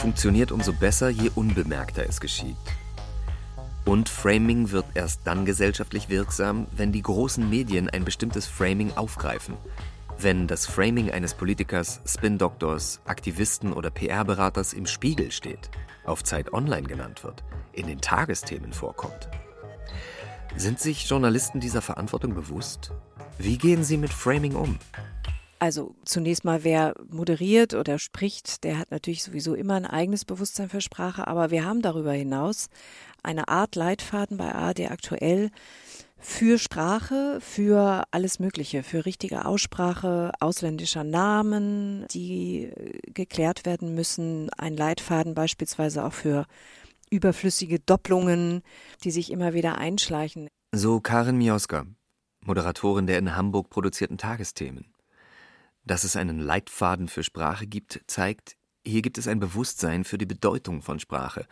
[0.09, 2.57] Funktioniert umso besser, je unbemerkter es geschieht.
[3.85, 9.59] Und Framing wird erst dann gesellschaftlich wirksam, wenn die großen Medien ein bestimmtes Framing aufgreifen.
[10.19, 15.69] Wenn das Framing eines Politikers, Spin-Doktors, Aktivisten oder PR-Beraters im Spiegel steht,
[16.07, 17.45] auf Zeit Online genannt wird,
[17.75, 19.29] in den Tagesthemen vorkommt.
[20.57, 22.93] Sind sich Journalisten dieser Verantwortung bewusst?
[23.37, 24.79] Wie gehen sie mit Framing um?
[25.59, 30.69] Also zunächst mal, wer moderiert oder spricht, der hat natürlich sowieso immer ein eigenes Bewusstsein
[30.69, 32.69] für Sprache, aber wir haben darüber hinaus
[33.25, 35.51] eine Art Leitfaden bei ARD aktuell
[36.19, 44.51] für Sprache, für alles Mögliche, für richtige Aussprache ausländischer Namen, die äh, geklärt werden müssen,
[44.51, 46.47] ein Leitfaden beispielsweise auch für
[47.11, 48.63] überflüssige Doppelungen,
[49.05, 50.49] die sich immer wieder einschleichen.
[50.73, 51.87] So Karin Mioska,
[52.45, 54.93] Moderatorin der in Hamburg produzierten Tagesthemen.
[55.89, 60.27] Dass es einen Leitfaden für Sprache gibt, zeigt, hier gibt es ein Bewusstsein für die
[60.27, 61.47] Bedeutung von Sprache.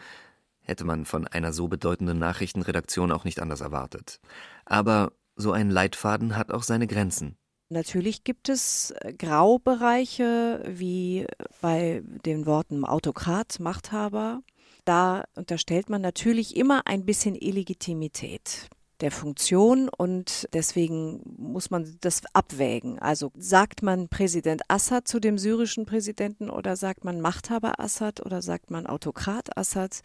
[0.60, 4.20] Hätte man von einer so bedeutenden Nachrichtenredaktion auch nicht anders erwartet.
[4.66, 7.38] Aber so ein Leitfaden hat auch seine Grenzen.
[7.70, 11.26] Natürlich gibt es äh, Graubereiche wie
[11.62, 14.42] bei den Worten Autokrat, Machthaber.
[14.84, 18.68] Da unterstellt man natürlich immer ein bisschen Illegitimität
[19.00, 22.98] der Funktion und deswegen muss man das abwägen.
[22.98, 28.40] Also sagt man Präsident Assad zu dem syrischen Präsidenten oder sagt man Machthaber Assad oder
[28.42, 30.00] sagt man Autokrat Assad?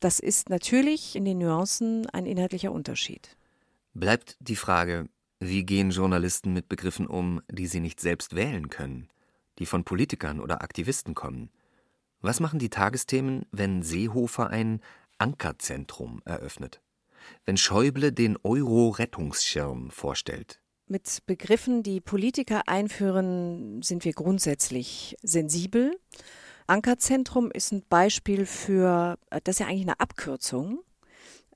[0.00, 3.36] Das ist natürlich in den Nuancen ein inhaltlicher Unterschied.
[3.92, 5.08] Bleibt die Frage,
[5.40, 9.08] wie gehen Journalisten mit Begriffen um, die sie nicht selbst wählen können,
[9.58, 11.50] die von Politikern oder Aktivisten kommen?
[12.20, 14.80] Was machen die Tagesthemen, wenn Seehofer ein
[15.18, 16.82] Ankerzentrum eröffnet?
[17.44, 20.60] Wenn Schäuble den Euro-Rettungsschirm vorstellt?
[20.86, 25.96] Mit Begriffen, die Politiker einführen, sind wir grundsätzlich sensibel.
[26.66, 30.80] Ankerzentrum ist ein Beispiel für, das ist ja eigentlich eine Abkürzung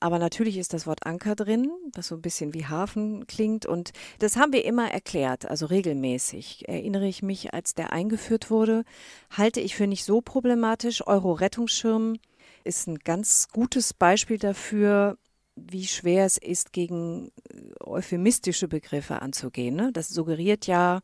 [0.04, 3.64] aber natürlich ist das Wort Anker drin, das so ein bisschen wie Hafen klingt.
[3.64, 6.68] Und das haben wir immer erklärt, also regelmäßig.
[6.68, 8.84] Erinnere ich mich, als der eingeführt wurde,
[9.30, 11.06] halte ich für nicht so problematisch.
[11.06, 12.18] Euro-Rettungsschirm
[12.64, 15.16] ist ein ganz gutes Beispiel dafür,
[15.56, 19.76] wie schwer es ist, gegen äh, euphemistische Begriffe anzugehen.
[19.76, 19.92] Ne?
[19.92, 21.00] Das suggeriert ja,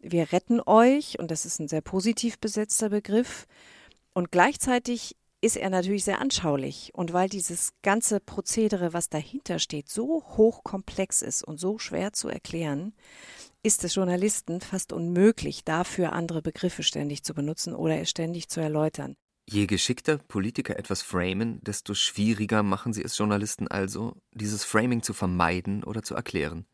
[0.00, 3.46] wir retten euch, und das ist ein sehr positiv besetzter Begriff.
[4.12, 6.90] Und gleichzeitig ist er natürlich sehr anschaulich.
[6.94, 12.28] Und weil dieses ganze Prozedere, was dahinter steht, so hochkomplex ist und so schwer zu
[12.28, 12.94] erklären,
[13.62, 18.60] ist es Journalisten fast unmöglich, dafür andere Begriffe ständig zu benutzen oder es ständig zu
[18.60, 19.16] erläutern.
[19.46, 25.12] Je geschickter Politiker etwas framen, desto schwieriger machen sie es Journalisten also, dieses Framing zu
[25.12, 26.64] vermeiden oder zu erklären.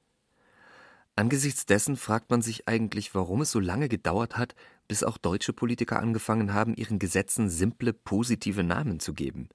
[1.17, 4.55] Angesichts dessen fragt man sich eigentlich, warum es so lange gedauert hat,
[4.87, 9.49] bis auch deutsche Politiker angefangen haben, ihren Gesetzen simple positive Namen zu geben.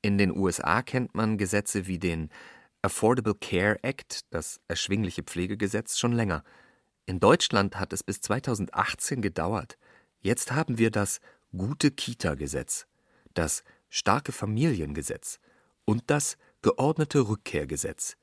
[0.00, 2.30] In den USA kennt man Gesetze wie den
[2.80, 6.42] Affordable Care Act, das erschwingliche Pflegegesetz, schon länger.
[7.04, 9.76] In Deutschland hat es bis 2018 gedauert.
[10.20, 11.20] Jetzt haben wir das
[11.56, 12.86] Gute Kita-Gesetz,
[13.32, 15.40] das Starke Familiengesetz
[15.86, 18.18] und das Geordnete Rückkehrgesetz.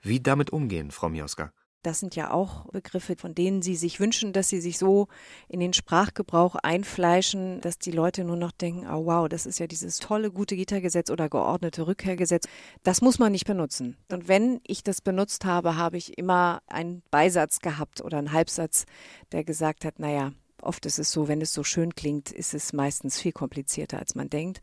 [0.00, 1.52] Wie damit umgehen, Frau Mioska?
[1.82, 5.08] Das sind ja auch Begriffe, von denen Sie sich wünschen, dass sie sich so
[5.48, 9.66] in den Sprachgebrauch einfleischen, dass die Leute nur noch denken, oh wow, das ist ja
[9.66, 12.46] dieses tolle, gute Gittergesetz oder geordnete Rückkehrgesetz.
[12.84, 13.96] Das muss man nicht benutzen.
[14.12, 18.84] Und wenn ich das benutzt habe, habe ich immer einen Beisatz gehabt oder einen Halbsatz,
[19.32, 22.72] der gesagt hat, naja, oft ist es so, wenn es so schön klingt, ist es
[22.72, 24.60] meistens viel komplizierter, als man denkt,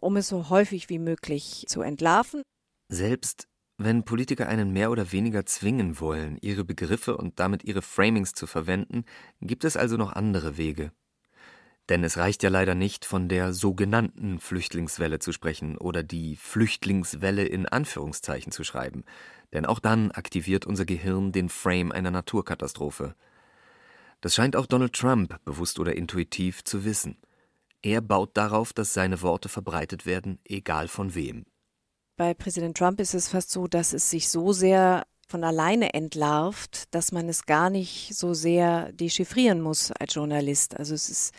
[0.00, 2.42] um es so häufig wie möglich zu entlarven.
[2.88, 3.48] Selbst
[3.80, 8.46] Wenn Politiker einen mehr oder weniger zwingen wollen, ihre Begriffe und damit ihre Framings zu
[8.46, 9.04] verwenden,
[9.40, 10.90] gibt es also noch andere Wege.
[11.88, 17.44] Denn es reicht ja leider nicht, von der sogenannten Flüchtlingswelle zu sprechen oder die Flüchtlingswelle
[17.44, 19.04] in Anführungszeichen zu schreiben,
[19.54, 23.14] denn auch dann aktiviert unser Gehirn den Frame einer Naturkatastrophe.
[24.20, 27.18] Das scheint auch Donald Trump bewusst oder intuitiv zu wissen.
[27.82, 31.44] Er baut darauf, dass seine Worte verbreitet werden, egal von wem.
[32.16, 36.92] Bei Präsident Trump ist es fast so, dass es sich so sehr von alleine entlarvt,
[36.94, 40.76] dass man es gar nicht so sehr dechiffrieren muss als Journalist.
[40.76, 41.34] Also es ist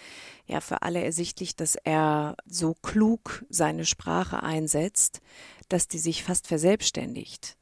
[0.46, 5.22] ja für alle ersichtlich, dass er so klug seine Sprache einsetzt,
[5.70, 7.58] dass die sich fast verselbstständigt.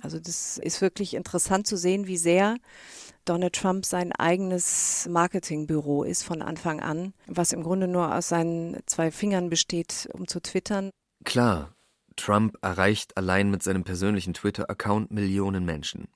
[0.00, 2.56] Also das ist wirklich interessant zu sehen, wie sehr
[3.24, 8.80] Donald Trump sein eigenes Marketingbüro ist von Anfang an, was im Grunde nur aus seinen
[8.86, 10.90] zwei Fingern besteht, um zu twittern.
[11.24, 11.72] Klar,
[12.16, 16.08] Trump erreicht allein mit seinem persönlichen Twitter-Account Millionen Menschen.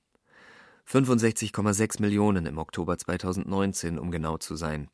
[0.89, 4.89] 65,6 Millionen im Oktober 2019, um genau zu sein.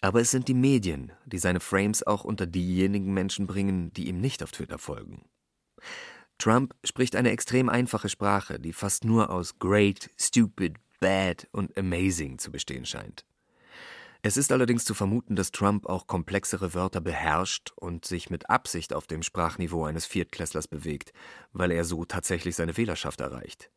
[0.00, 4.20] Aber es sind die Medien, die seine Frames auch unter diejenigen Menschen bringen, die ihm
[4.20, 5.24] nicht auf Twitter folgen.
[6.38, 12.38] Trump spricht eine extrem einfache Sprache, die fast nur aus great, stupid, bad und amazing
[12.38, 13.24] zu bestehen scheint.
[14.20, 18.92] Es ist allerdings zu vermuten, dass Trump auch komplexere Wörter beherrscht und sich mit Absicht
[18.92, 21.12] auf dem Sprachniveau eines Viertklässlers bewegt,
[21.52, 23.70] weil er so tatsächlich seine Wählerschaft erreicht.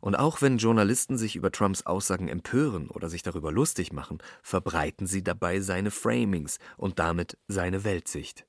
[0.00, 5.06] Und auch wenn Journalisten sich über Trumps Aussagen empören oder sich darüber lustig machen, verbreiten
[5.06, 8.46] sie dabei seine Framings und damit seine Weltsicht.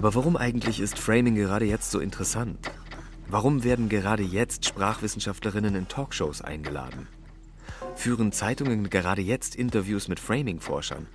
[0.00, 2.70] Aber warum eigentlich ist Framing gerade jetzt so interessant?
[3.28, 7.06] Warum werden gerade jetzt Sprachwissenschaftlerinnen in Talkshows eingeladen?
[7.96, 11.06] Führen Zeitungen gerade jetzt Interviews mit Framing-Forschern?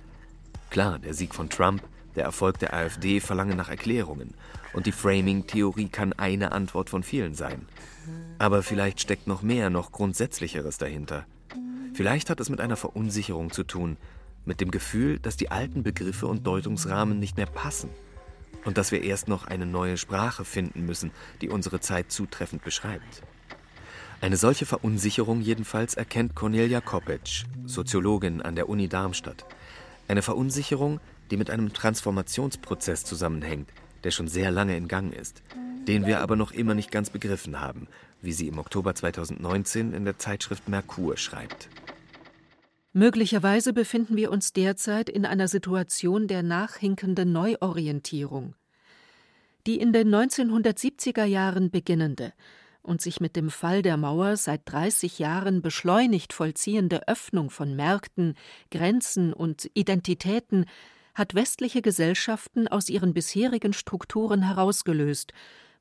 [0.70, 1.82] Klar, der Sieg von Trump,
[2.14, 4.34] der Erfolg der AfD verlangen nach Erklärungen.
[4.72, 7.66] Und die Framing-Theorie kann eine Antwort von vielen sein.
[8.38, 11.26] Aber vielleicht steckt noch mehr, noch Grundsätzlicheres dahinter.
[11.92, 13.96] Vielleicht hat es mit einer Verunsicherung zu tun,
[14.44, 17.90] mit dem Gefühl, dass die alten Begriffe und Deutungsrahmen nicht mehr passen
[18.64, 23.22] und dass wir erst noch eine neue Sprache finden müssen, die unsere Zeit zutreffend beschreibt.
[24.20, 29.44] Eine solche Verunsicherung jedenfalls erkennt Cornelia Koppetsch, Soziologin an der Uni Darmstadt.
[30.08, 33.68] Eine Verunsicherung, die mit einem Transformationsprozess zusammenhängt,
[34.04, 35.42] der schon sehr lange in Gang ist,
[35.86, 37.88] den wir aber noch immer nicht ganz begriffen haben,
[38.22, 41.68] wie sie im Oktober 2019 in der Zeitschrift Merkur schreibt.
[42.98, 48.54] Möglicherweise befinden wir uns derzeit in einer Situation der nachhinkenden Neuorientierung.
[49.66, 52.32] Die in den 1970er Jahren beginnende
[52.80, 58.32] und sich mit dem Fall der Mauer seit 30 Jahren beschleunigt vollziehende Öffnung von Märkten,
[58.70, 60.64] Grenzen und Identitäten
[61.14, 65.34] hat westliche Gesellschaften aus ihren bisherigen Strukturen herausgelöst,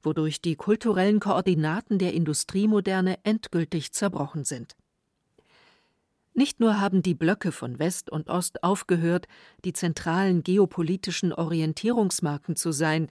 [0.04, 4.75] wodurch die kulturellen Koordinaten der Industriemoderne endgültig zerbrochen sind.
[6.38, 9.28] Nicht nur haben die Blöcke von West und Ost aufgehört,
[9.63, 13.08] die zentralen geopolitischen Orientierungsmarken zu sein,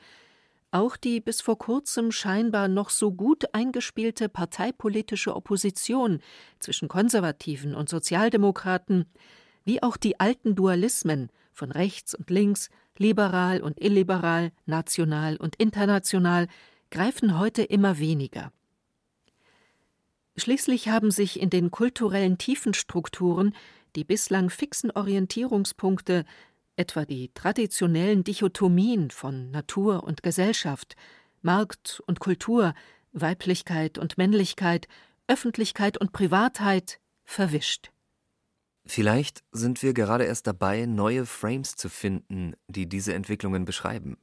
[0.70, 6.20] auch die bis vor kurzem scheinbar noch so gut eingespielte parteipolitische Opposition
[6.58, 9.06] zwischen Konservativen und Sozialdemokraten,
[9.64, 16.46] wie auch die alten Dualismen von rechts und links, liberal und illiberal, national und international,
[16.90, 18.52] greifen heute immer weniger.
[20.36, 23.54] Schließlich haben sich in den kulturellen Tiefenstrukturen
[23.94, 26.24] die bislang fixen Orientierungspunkte,
[26.76, 30.96] etwa die traditionellen Dichotomien von Natur und Gesellschaft,
[31.42, 32.74] Markt und Kultur,
[33.12, 34.88] Weiblichkeit und Männlichkeit,
[35.28, 37.90] Öffentlichkeit und Privatheit, verwischt.
[38.86, 44.18] Vielleicht sind wir gerade erst dabei, neue Frames zu finden, die diese Entwicklungen beschreiben.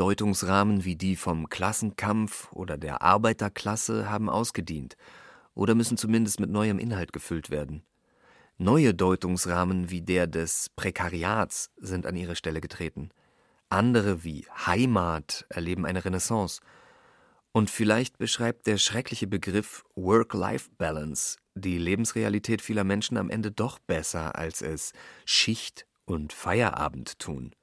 [0.00, 4.96] Deutungsrahmen wie die vom Klassenkampf oder der Arbeiterklasse haben ausgedient
[5.54, 7.82] oder müssen zumindest mit neuem Inhalt gefüllt werden.
[8.56, 13.10] Neue Deutungsrahmen wie der des Prekariats sind an ihre Stelle getreten.
[13.68, 16.62] Andere wie Heimat erleben eine Renaissance.
[17.52, 24.34] Und vielleicht beschreibt der schreckliche Begriff Work-Life-Balance die Lebensrealität vieler Menschen am Ende doch besser,
[24.34, 24.94] als es
[25.26, 27.54] Schicht und Feierabend tun.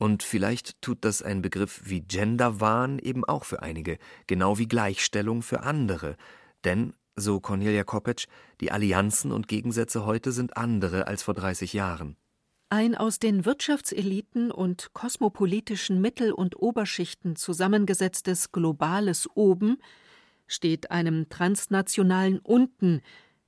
[0.00, 5.42] Und vielleicht tut das ein Begriff wie Genderwahn eben auch für einige, genau wie Gleichstellung
[5.42, 6.16] für andere,
[6.64, 8.26] denn, so Cornelia Koppetsch,
[8.62, 12.16] die Allianzen und Gegensätze heute sind andere als vor 30 Jahren.
[12.70, 19.76] Ein aus den Wirtschaftseliten und kosmopolitischen Mittel- und Oberschichten zusammengesetztes globales Oben
[20.46, 23.02] steht einem transnationalen Unten,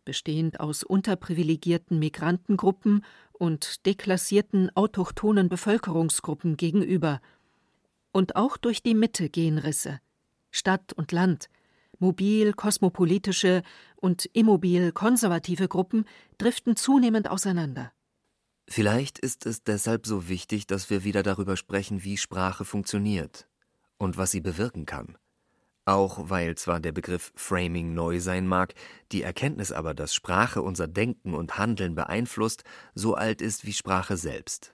[0.05, 7.20] bestehend aus unterprivilegierten Migrantengruppen und deklassierten autochthonen Bevölkerungsgruppen gegenüber.
[8.12, 10.01] Und auch durch die Mitte gehen Risse.
[10.51, 11.49] Stadt und Land,
[11.99, 13.62] mobil kosmopolitische
[13.97, 16.05] und immobil konservative Gruppen
[16.39, 17.93] driften zunehmend auseinander.
[18.68, 23.49] Vielleicht ist es deshalb so wichtig, dass wir wieder darüber sprechen, wie Sprache funktioniert
[23.99, 25.16] und was sie bewirken kann.
[25.85, 28.74] Auch weil zwar der Begriff Framing neu sein mag,
[29.11, 32.62] die Erkenntnis aber, dass Sprache unser Denken und Handeln beeinflusst,
[32.95, 34.70] so alt ist wie Sprache selbst.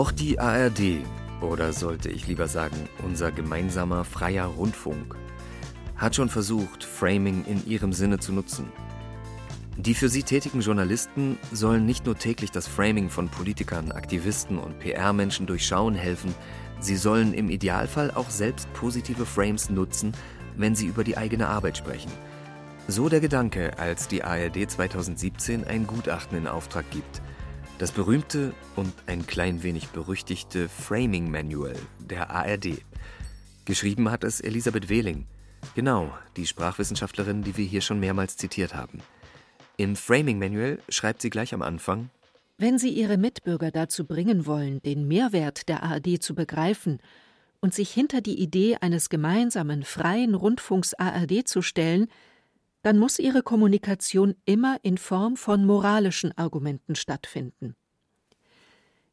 [0.00, 1.04] Auch die ARD,
[1.42, 5.14] oder sollte ich lieber sagen, unser gemeinsamer freier Rundfunk,
[5.94, 8.72] hat schon versucht, Framing in ihrem Sinne zu nutzen.
[9.76, 14.78] Die für sie tätigen Journalisten sollen nicht nur täglich das Framing von Politikern, Aktivisten und
[14.78, 16.34] PR-Menschen durchschauen helfen,
[16.80, 20.14] sie sollen im Idealfall auch selbst positive Frames nutzen,
[20.56, 22.10] wenn sie über die eigene Arbeit sprechen.
[22.88, 27.20] So der Gedanke, als die ARD 2017 ein Gutachten in Auftrag gibt.
[27.80, 32.82] Das berühmte und ein klein wenig berüchtigte Framing Manual der ARD.
[33.64, 35.24] Geschrieben hat es Elisabeth Wehling.
[35.74, 39.00] Genau, die Sprachwissenschaftlerin, die wir hier schon mehrmals zitiert haben.
[39.78, 42.10] Im Framing Manual schreibt sie gleich am Anfang,
[42.58, 46.98] Wenn Sie Ihre Mitbürger dazu bringen wollen, den Mehrwert der ARD zu begreifen
[47.62, 52.08] und sich hinter die Idee eines gemeinsamen freien Rundfunks ARD zu stellen,
[52.82, 57.76] dann muss Ihre Kommunikation immer in Form von moralischen Argumenten stattfinden.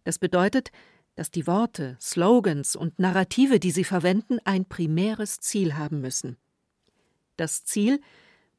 [0.04, 0.72] Das bedeutet,
[1.16, 6.38] dass die Worte, Slogans und Narrative, die Sie verwenden, ein primäres Ziel haben müssen.
[7.36, 8.00] Das Ziel,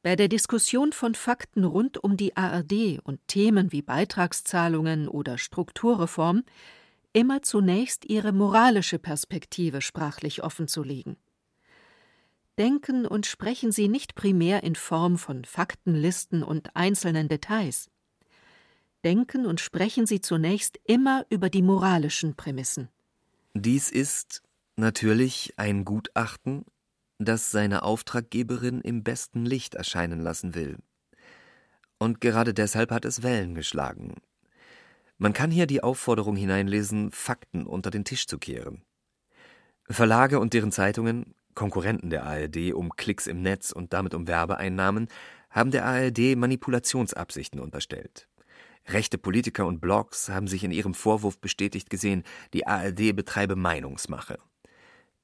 [0.01, 6.43] bei der Diskussion von Fakten rund um die ARD und Themen wie Beitragszahlungen oder Strukturreform
[7.11, 11.17] immer zunächst ihre moralische Perspektive sprachlich offenzulegen.
[12.59, 17.89] Denken und sprechen Sie nicht primär in Form von Faktenlisten und einzelnen Details.
[19.05, 22.89] Denken und sprechen Sie zunächst immer über die moralischen Prämissen.
[23.53, 24.43] dies ist
[24.75, 26.65] natürlich ein Gutachten,
[27.17, 30.79] das seine Auftraggeberin im besten Licht erscheinen lassen will.
[31.97, 34.15] Und gerade deshalb hat es Wellen geschlagen.
[35.17, 38.83] Man kann hier die Aufforderung hineinlesen, Fakten unter den Tisch zu kehren.
[39.89, 45.09] Verlage und deren Zeitungen, Konkurrenten der ARD um Klicks im Netz und damit um Werbeeinnahmen,
[45.49, 48.29] haben der ARD Manipulationsabsichten unterstellt.
[48.87, 54.37] Rechte Politiker und Blogs haben sich in ihrem Vorwurf bestätigt gesehen, die ARD betreibe Meinungsmache.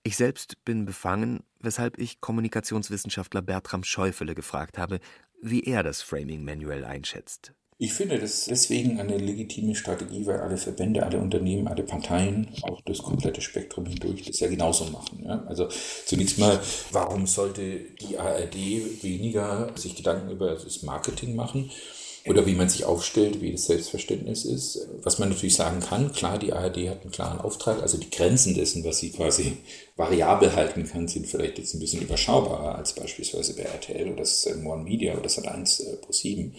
[0.04, 5.00] Ich selbst bin befangen, weshalb ich Kommunikationswissenschaftler Bertram Schäufele gefragt habe,
[5.42, 7.54] wie er das Framing Manual einschätzt.
[7.78, 12.80] Ich finde das deswegen eine legitime Strategie, weil alle Verbände, alle Unternehmen, alle Parteien, auch
[12.86, 15.24] das komplette Spektrum hindurch, das ja genauso machen.
[15.26, 15.44] Ja?
[15.48, 15.68] Also
[16.06, 16.58] zunächst mal,
[16.92, 18.56] warum sollte die ARD
[19.04, 21.70] weniger sich Gedanken über das Marketing machen?
[22.28, 24.88] Oder wie man sich aufstellt, wie das Selbstverständnis ist.
[25.04, 28.56] Was man natürlich sagen kann, klar, die ARD hat einen klaren Auftrag, also die Grenzen
[28.56, 29.58] dessen, was sie quasi
[29.96, 34.48] variabel halten kann, sind vielleicht jetzt ein bisschen überschaubarer als beispielsweise bei RTL oder das
[34.48, 36.56] One Media oder das Sat1 äh, Pro 7.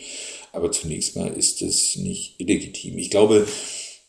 [0.53, 2.97] Aber zunächst mal ist es nicht illegitim.
[2.99, 3.47] Ich glaube,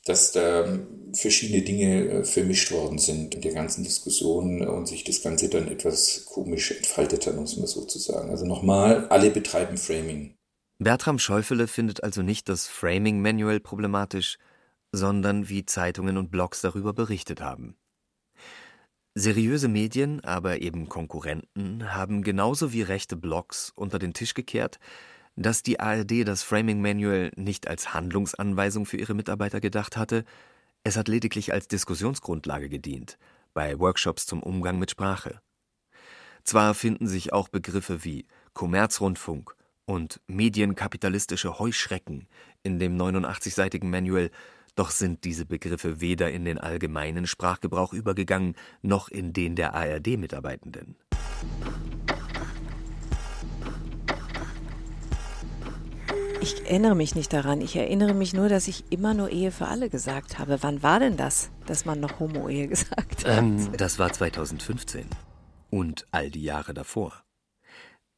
[0.05, 0.79] dass da
[1.13, 5.67] verschiedene Dinge äh, vermischt worden sind in der ganzen Diskussion und sich das Ganze dann
[5.67, 8.29] etwas komisch entfaltet hat, muss man so zu sagen.
[8.29, 10.36] Also nochmal, alle betreiben Framing.
[10.79, 14.37] Bertram Schäufele findet also nicht das Framing Manual problematisch,
[14.91, 17.75] sondern wie Zeitungen und Blogs darüber berichtet haben.
[19.15, 24.77] Seriöse Medien, aber eben Konkurrenten, haben genauso wie rechte Blogs unter den Tisch gekehrt,
[25.35, 30.25] dass die ARD das Framing Manual nicht als Handlungsanweisung für ihre Mitarbeiter gedacht hatte,
[30.83, 33.17] es hat lediglich als Diskussionsgrundlage gedient,
[33.55, 35.41] bei Workshops zum Umgang mit Sprache.
[36.43, 39.55] Zwar finden sich auch Begriffe wie Kommerzrundfunk
[39.87, 42.27] und medienkapitalistische Heuschrecken
[42.61, 44.29] in dem 89-seitigen Manual,
[44.75, 50.97] doch sind diese Begriffe weder in den allgemeinen Sprachgebrauch übergegangen, noch in den der ARD-Mitarbeitenden.
[56.41, 57.61] Ich erinnere mich nicht daran.
[57.61, 60.61] Ich erinnere mich nur, dass ich immer nur Ehe für alle gesagt habe.
[60.61, 63.39] Wann war denn das, dass man noch Homo-Ehe gesagt hat?
[63.39, 65.05] Ähm, das war 2015
[65.69, 67.23] und all die Jahre davor.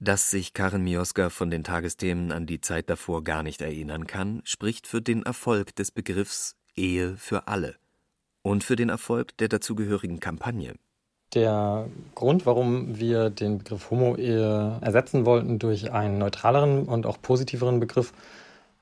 [0.02, 4.42] Dass sich Karin Mioska von den Tagesthemen an die Zeit davor gar nicht erinnern kann,
[4.46, 7.76] spricht für den Erfolg des Begriffs Ehe für alle
[8.42, 10.76] und für den Erfolg der dazugehörigen Kampagne.
[11.34, 17.82] Der Grund, warum wir den Begriff Homo-Ehe ersetzen wollten durch einen neutraleren und auch positiveren
[17.82, 18.14] Begriff,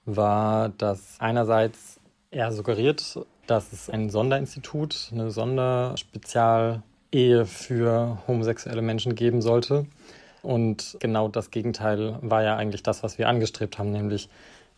[0.05, 1.99] war, dass einerseits
[2.29, 6.83] er suggeriert, dass es ein Sonderinstitut, eine Sonderspezialehe
[7.45, 9.87] für homosexuelle Menschen geben sollte.
[10.41, 14.29] Und genau das Gegenteil war ja eigentlich das, was wir angestrebt haben, nämlich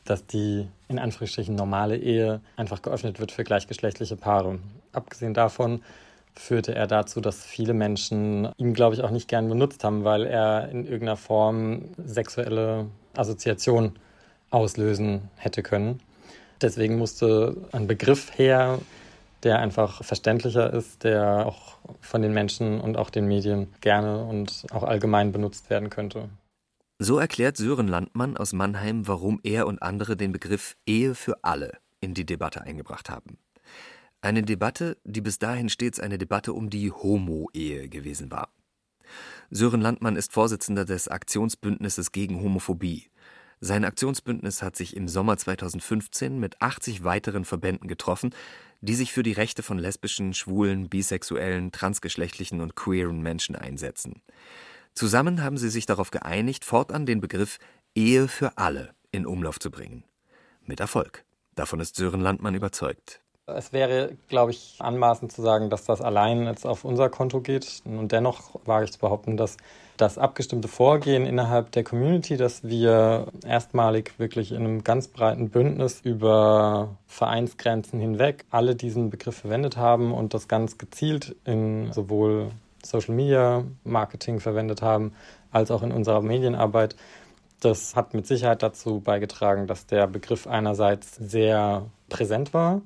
[0.06, 4.60] dass die in Anführungsstrichen normale Ehe einfach geöffnet wird für gleichgeschlechtliche Paare.
[4.92, 5.82] Abgesehen davon
[6.36, 10.26] führte er dazu, dass viele Menschen ihn, glaube ich, auch nicht gern benutzt haben, weil
[10.26, 13.94] er in irgendeiner Form sexuelle Assoziation
[14.50, 16.00] auslösen hätte können.
[16.62, 18.80] Deswegen musste ein Begriff her,
[19.44, 24.66] der einfach verständlicher ist, der auch von den Menschen und auch den Medien gerne und
[24.72, 26.30] auch allgemein benutzt werden könnte.
[27.00, 31.78] So erklärt Sören Landmann aus Mannheim, warum er und andere den Begriff Ehe für alle
[32.02, 33.38] in die Debatte eingebracht haben.
[34.22, 38.50] Eine Debatte, die bis dahin stets eine Debatte um die Homo-Ehe gewesen war.
[39.50, 43.10] Sören Landmann ist Vorsitzender des Aktionsbündnisses gegen Homophobie.
[43.62, 48.34] Sein Aktionsbündnis hat sich im Sommer 2015 mit 80 weiteren Verbänden getroffen,
[48.82, 54.22] die sich für die Rechte von lesbischen, schwulen, bisexuellen, transgeschlechtlichen und queeren Menschen einsetzen.
[54.94, 57.58] Zusammen haben sie sich darauf geeinigt, fortan den Begriff
[57.96, 60.04] Ehe für alle in Umlauf zu bringen.
[60.66, 61.26] Mit Erfolg.
[61.56, 63.22] Davon ist Sören Landmann überzeugt.
[63.56, 67.82] Es wäre, glaube ich, anmaßend zu sagen, dass das allein jetzt auf unser Konto geht.
[67.86, 69.58] Und dennoch wage ich zu behaupten, dass
[69.98, 76.00] das abgestimmte Vorgehen innerhalb der Community, dass wir erstmalig wirklich in einem ganz breiten Bündnis
[76.02, 83.14] über Vereinsgrenzen hinweg alle diesen Begriff verwendet haben und das ganz gezielt in sowohl Social
[83.14, 85.14] Media Marketing verwendet haben,
[85.52, 86.96] als auch in unserer Medienarbeit.
[87.60, 92.82] Das hat mit Sicherheit dazu beigetragen, dass der Begriff einerseits sehr präsent war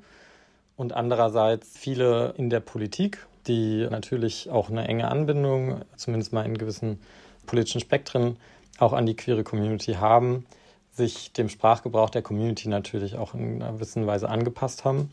[0.75, 6.57] und andererseits viele in der Politik, die natürlich auch eine enge Anbindung, zumindest mal in
[6.57, 6.99] gewissen
[7.45, 8.37] politischen Spektren,
[8.79, 10.45] auch an die queere Community haben,
[10.91, 15.11] sich dem Sprachgebrauch der Community natürlich auch in einer gewissen Weise angepasst haben.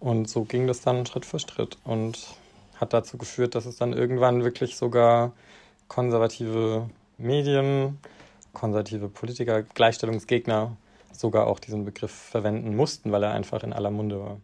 [0.00, 2.18] Und so ging das dann Schritt für Schritt und
[2.76, 5.32] hat dazu geführt, dass es dann irgendwann wirklich sogar
[5.88, 7.98] konservative Medien,
[8.52, 10.76] konservative Politiker, Gleichstellungsgegner
[11.12, 14.40] sogar auch diesen Begriff verwenden mussten, weil er einfach in aller Munde war.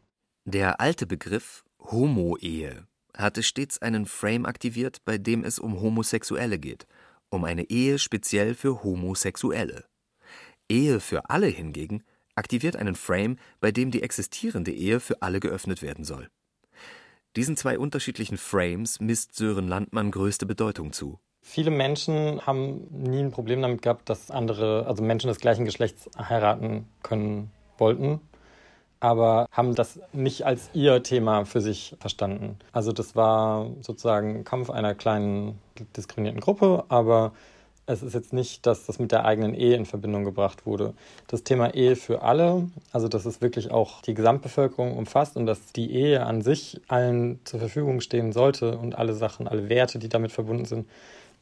[0.46, 2.86] Der alte Begriff Homo-Ehe
[3.16, 6.86] hatte stets einen Frame aktiviert, bei dem es um Homosexuelle geht,
[7.30, 9.86] um eine Ehe speziell für Homosexuelle.
[10.68, 15.80] Ehe für alle hingegen aktiviert einen Frame, bei dem die existierende Ehe für alle geöffnet
[15.80, 16.28] werden soll.
[17.36, 21.18] Diesen zwei unterschiedlichen Frames misst Sören Landmann größte Bedeutung zu.
[21.40, 26.10] Viele Menschen haben nie ein Problem damit gehabt, dass andere, also Menschen des gleichen Geschlechts
[26.18, 28.20] heiraten können wollten
[29.04, 32.56] aber haben das nicht als ihr Thema für sich verstanden.
[32.72, 35.58] Also das war sozusagen Kampf einer kleinen
[35.94, 37.32] diskriminierten Gruppe, aber
[37.84, 40.94] es ist jetzt nicht, dass das mit der eigenen Ehe in Verbindung gebracht wurde.
[41.26, 45.72] Das Thema Ehe für alle, also dass es wirklich auch die Gesamtbevölkerung umfasst und dass
[45.72, 50.08] die Ehe an sich allen zur Verfügung stehen sollte und alle Sachen, alle Werte, die
[50.08, 50.88] damit verbunden sind,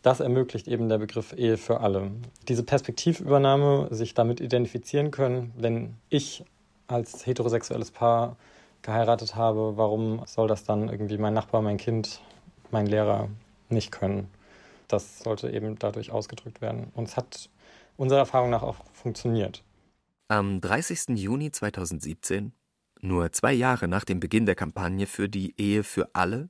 [0.03, 2.11] das ermöglicht eben der Begriff Ehe für alle.
[2.49, 6.45] Diese Perspektivübernahme, sich damit identifizieren können, wenn ich
[6.87, 8.37] als heterosexuelles Paar
[8.83, 12.20] geheiratet habe, warum soll das dann irgendwie mein Nachbar, mein Kind,
[12.70, 13.28] mein Lehrer
[13.68, 14.28] nicht können?
[14.89, 16.93] Das sollte eben dadurch ausgedrückt werden.
[16.95, 17.49] Und es hat
[17.97, 19.62] unserer Erfahrung nach auch funktioniert.
[20.28, 21.16] Am 30.
[21.18, 22.53] Juni 2017,
[23.01, 26.49] nur zwei Jahre nach dem Beginn der Kampagne für die Ehe für alle,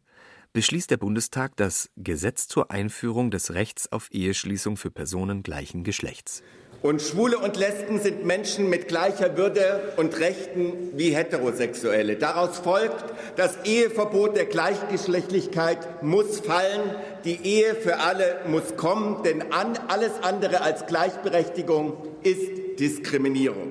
[0.53, 6.43] beschließt der Bundestag das Gesetz zur Einführung des Rechts auf Eheschließung für Personen gleichen Geschlechts.
[6.83, 12.17] Und Schwule und Lesben sind Menschen mit gleicher Würde und Rechten wie Heterosexuelle.
[12.17, 13.05] Daraus folgt,
[13.37, 16.97] das Eheverbot der Gleichgeschlechtlichkeit muss fallen.
[17.25, 23.71] Die Ehe für alle muss kommen, denn an, alles andere als Gleichberechtigung ist Diskriminierung.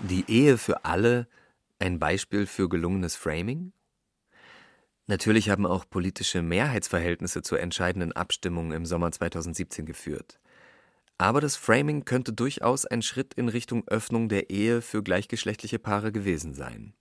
[0.00, 1.28] Die Ehe für alle
[1.78, 3.72] ein Beispiel für gelungenes Framing?
[5.06, 10.40] Natürlich haben auch politische Mehrheitsverhältnisse zur entscheidenden Abstimmung im Sommer 2017 geführt.
[11.24, 16.12] Aber das Framing könnte durchaus ein Schritt in Richtung Öffnung der Ehe für gleichgeschlechtliche Paare
[16.12, 16.92] gewesen sein.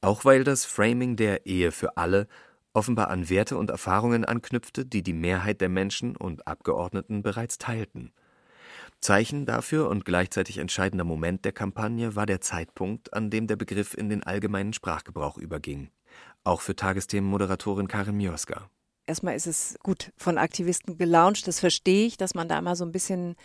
[0.00, 2.26] Auch weil das Framing der Ehe für alle
[2.72, 8.14] offenbar an Werte und Erfahrungen anknüpfte, die die Mehrheit der Menschen und Abgeordneten bereits teilten.
[9.02, 13.92] Zeichen dafür und gleichzeitig entscheidender Moment der Kampagne war der Zeitpunkt, an dem der Begriff
[13.92, 15.90] in den allgemeinen Sprachgebrauch überging,
[16.44, 18.70] auch für Tagesthemenmoderatorin Karin Mioska.
[19.08, 22.84] Erstmal ist es gut von Aktivisten gelauncht, das verstehe ich, dass man da immer so
[22.84, 23.36] ein bisschen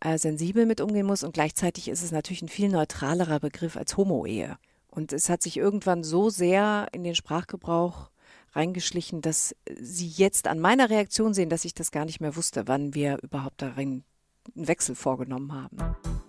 [0.00, 3.96] äh, sensibel mit umgehen muss und gleichzeitig ist es natürlich ein viel neutralerer Begriff als
[3.96, 4.56] Homo-Ehe.
[4.88, 8.10] Und es hat sich irgendwann so sehr in den Sprachgebrauch
[8.52, 12.68] reingeschlichen, dass Sie jetzt an meiner Reaktion sehen, dass ich das gar nicht mehr wusste,
[12.68, 14.04] wann wir überhaupt darin
[14.54, 16.21] einen Wechsel vorgenommen haben.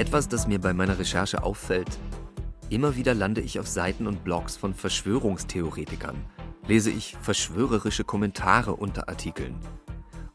[0.00, 1.98] Etwas, das mir bei meiner Recherche auffällt,
[2.70, 6.16] immer wieder lande ich auf Seiten und Blogs von Verschwörungstheoretikern,
[6.66, 9.60] lese ich verschwörerische Kommentare unter Artikeln.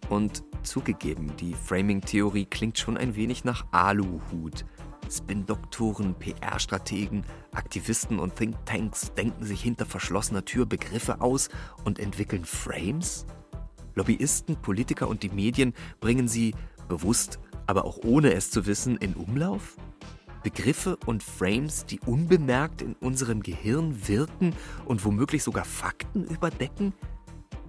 [0.08, 4.66] Und zugegeben, die Framing-Theorie klingt schon ein wenig nach Aluhut.
[5.10, 11.50] Spin-Doktoren, PR-Strategen, Aktivisten und Thinktanks denken sich hinter verschlossener Tür Begriffe aus
[11.84, 13.26] und entwickeln Frames?
[13.96, 16.54] Lobbyisten, Politiker und die Medien bringen sie
[16.88, 19.78] bewusst aber auch ohne es zu wissen, in Umlauf?
[20.44, 24.54] Begriffe und Frames, die unbemerkt in unserem Gehirn wirken
[24.86, 26.94] und womöglich sogar Fakten überdecken?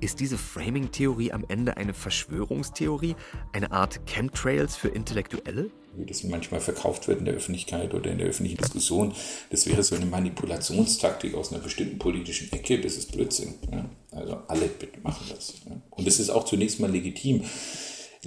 [0.01, 3.17] Ist diese Framing-Theorie am Ende eine Verschwörungstheorie,
[3.55, 5.71] eine Art Chemtrails für Intellektuelle?
[5.97, 9.15] Wie das manchmal verkauft wird in der Öffentlichkeit oder in der öffentlichen Diskussion,
[9.49, 13.55] das wäre so eine Manipulationstaktik aus einer bestimmten politischen Ecke, das ist Blödsinn.
[13.73, 13.89] Ja?
[14.11, 14.69] Also alle
[15.03, 15.55] machen das.
[15.65, 15.81] Ja?
[15.89, 17.45] Und das ist auch zunächst mal legitim.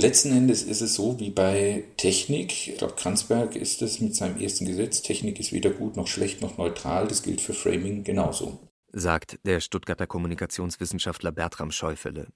[0.02, 2.70] Letzten Endes ist es so wie bei Technik.
[2.70, 5.02] Ich glaube, Kranzberg ist es mit seinem ersten Gesetz.
[5.02, 7.10] Technik ist weder gut noch schlecht noch neutral.
[7.10, 8.60] Das gilt für Framing genauso.
[8.94, 12.28] Sagt der Stuttgarter Kommunikationswissenschaftler Bertram Schäufele.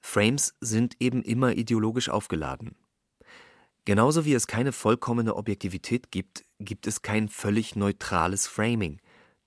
[0.00, 2.74] Frames sind eben immer ideologisch aufgeladen.
[3.84, 8.98] Genauso wie es keine vollkommene Objektivität gibt, gibt es kein völlig neutrales Framing.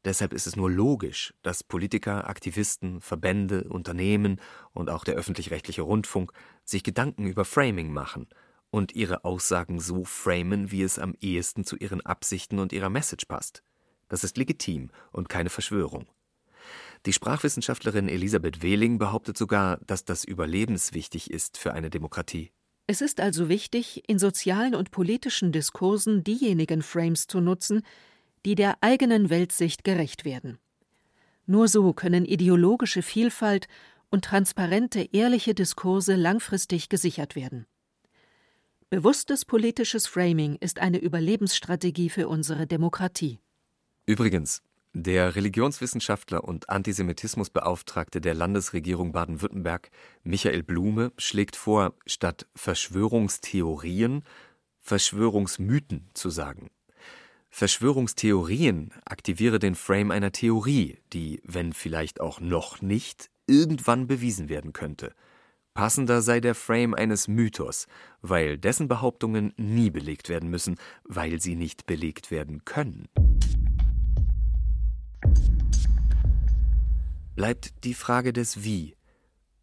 [0.06, 4.40] Deshalb ist es nur logisch, dass Politiker, Aktivisten, Verbände, Unternehmen
[4.72, 6.32] und auch der öffentlich-rechtliche Rundfunk
[6.64, 8.28] sich Gedanken über Framing machen
[8.70, 13.26] und ihre Aussagen so framen, wie es am ehesten zu ihren Absichten und ihrer Message
[13.26, 13.64] passt.
[14.08, 16.06] Das ist legitim und keine Verschwörung.
[17.08, 22.52] Die Sprachwissenschaftlerin Elisabeth Wehling behauptet sogar, dass das überlebenswichtig ist für eine Demokratie.
[22.86, 27.82] Es ist also wichtig, in sozialen und politischen Diskursen diejenigen Frames zu nutzen,
[28.46, 30.60] die der eigenen Weltsicht gerecht werden.
[31.48, 33.68] Nur so können ideologische Vielfalt
[34.10, 37.66] und transparente, ehrliche Diskurse langfristig gesichert werden.
[38.90, 43.40] Bewusstes politisches Framing ist eine Überlebensstrategie für unsere Demokratie.
[44.06, 44.62] Übrigens,
[44.94, 49.90] der Religionswissenschaftler und Antisemitismusbeauftragte der Landesregierung Baden-Württemberg,
[50.24, 54.24] Michael Blume, schlägt vor, statt Verschwörungstheorien
[54.80, 56.70] Verschwörungsmythen zu sagen.
[57.58, 64.74] Verschwörungstheorien aktiviere den Frame einer Theorie, die, wenn vielleicht auch noch nicht, irgendwann bewiesen werden
[64.74, 65.14] könnte.
[65.74, 67.88] Passender sei der Frame eines Mythos,
[68.22, 70.76] weil dessen Behauptungen nie belegt werden müssen,
[71.06, 73.08] weil sie nicht belegt werden können.
[77.38, 78.98] Bleibt die Frage des Wie.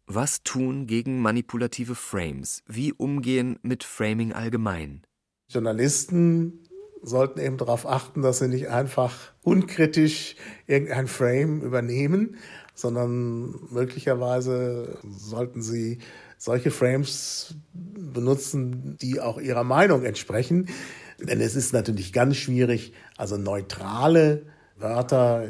[0.07, 2.63] Was tun gegen manipulative Frames?
[2.65, 5.03] Wie umgehen mit Framing allgemein?
[5.47, 6.63] Journalisten
[7.03, 10.35] sollten eben darauf achten, dass sie nicht einfach unkritisch
[10.67, 12.37] irgendein Frame übernehmen,
[12.73, 15.99] sondern möglicherweise sollten sie
[16.37, 20.69] solche Frames benutzen, die auch ihrer Meinung entsprechen.
[21.19, 24.43] Denn es ist natürlich ganz schwierig, also neutrale
[24.75, 25.47] Wörter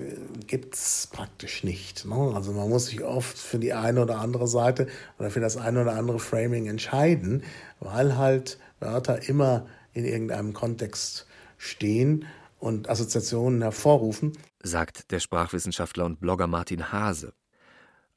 [0.48, 2.06] gibt's praktisch nicht.
[2.06, 2.34] Ne?
[2.36, 4.88] Also man muss sich oft für die eine oder andere Seite
[5.18, 7.44] oder für das eine oder andere Framing entscheiden,
[7.80, 11.26] weil halt Wörter immer in irgendeinem Kontext
[11.64, 12.26] stehen
[12.60, 17.34] und Assoziationen hervorrufen, sagt der Sprachwissenschaftler und Blogger Martin Hase.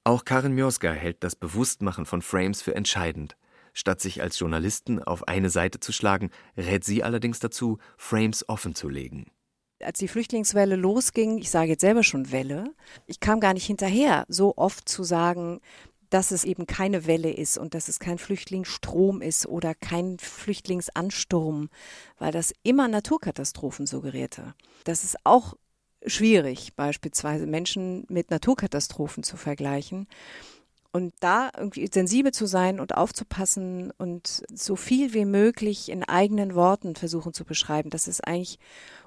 [0.05, 3.37] Auch Karin Mioska hält das Bewusstmachen von Frames für entscheidend.
[3.73, 8.75] Statt sich als Journalisten auf eine Seite zu schlagen, rät sie allerdings dazu, Frames offen
[8.75, 9.27] zu legen.
[9.83, 12.73] Als die Flüchtlingswelle losging, ich sage jetzt selber schon Welle,
[13.07, 15.61] ich kam gar nicht hinterher, so oft zu sagen,
[16.11, 21.69] dass es eben keine Welle ist und dass es kein Flüchtlingsstrom ist oder kein Flüchtlingsansturm,
[22.19, 24.55] weil das immer Naturkatastrophen suggerierte.
[24.85, 25.55] Das ist auch
[26.07, 30.07] schwierig, beispielsweise Menschen mit Naturkatastrophen zu vergleichen.
[30.93, 36.55] Und da irgendwie sensibel zu sein und aufzupassen und so viel wie möglich in eigenen
[36.55, 38.59] Worten versuchen zu beschreiben, das ist eigentlich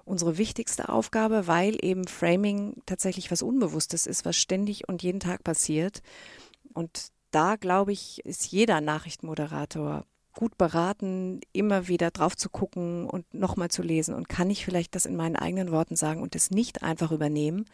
[0.05, 5.43] unsere wichtigste Aufgabe, weil eben Framing tatsächlich was Unbewusstes ist, was ständig und jeden Tag
[5.43, 6.03] passiert.
[6.73, 13.33] Und da, glaube ich, ist jeder Nachrichtenmoderator gut beraten, immer wieder drauf zu gucken und
[13.33, 16.51] nochmal zu lesen und kann ich vielleicht das in meinen eigenen Worten sagen und es
[16.51, 17.65] nicht einfach übernehmen.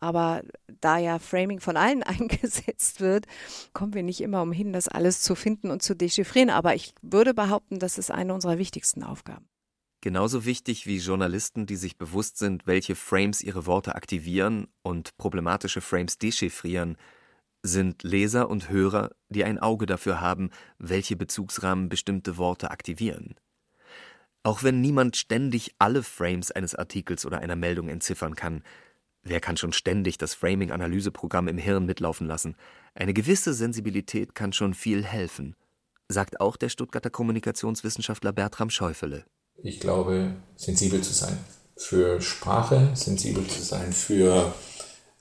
[0.00, 0.42] Aber
[0.80, 3.26] da ja Framing von allen eingesetzt wird,
[3.72, 6.50] kommen wir nicht immer umhin, das alles zu finden und zu dechiffrieren.
[6.50, 9.48] Aber ich würde behaupten, das ist eine unserer wichtigsten Aufgaben.
[10.00, 15.80] Genauso wichtig wie Journalisten, die sich bewusst sind, welche Frames ihre Worte aktivieren und problematische
[15.80, 16.96] Frames dechiffrieren,
[17.68, 23.34] sind Leser und Hörer, die ein Auge dafür haben, welche Bezugsrahmen bestimmte Worte aktivieren.
[24.42, 28.62] Auch wenn niemand ständig alle Frames eines Artikels oder einer Meldung entziffern kann,
[29.22, 32.56] wer kann schon ständig das Framing-Analyseprogramm im Hirn mitlaufen lassen?
[32.94, 35.54] Eine gewisse Sensibilität kann schon viel helfen,
[36.08, 39.24] sagt auch der Stuttgarter Kommunikationswissenschaftler Bertram Schäufele.
[39.62, 41.36] Ich glaube, sensibel zu sein
[41.76, 44.54] für Sprache, sensibel zu sein für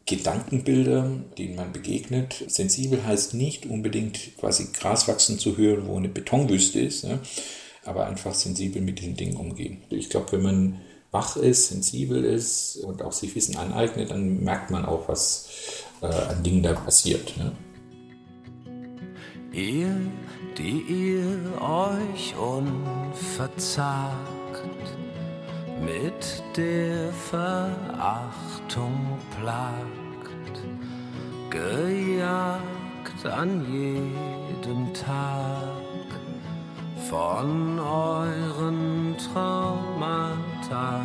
[0.08, 2.46] Gedankenbilder, denen man begegnet.
[2.48, 7.20] Sensibel heißt nicht unbedingt quasi Gras wachsen zu hören, wo eine Betonwüste ist, ja,
[7.86, 9.84] aber einfach sensibel mit diesen Dingen umgehen.
[9.90, 10.82] Ich glaube, wenn man
[11.12, 15.50] wach ist, sensibel ist und auch sich Wissen aneignet, dann merkt man auch, was
[16.02, 17.34] äh, an Dingen da passiert.
[17.38, 17.52] Ja.
[19.52, 19.96] Ihr,
[20.58, 24.16] die ihr euch unverzagt
[25.82, 28.96] mit der Verachtung
[29.40, 29.97] plagt,
[31.58, 36.10] gejagt an jedem Tag
[37.10, 41.02] von euren Traumata,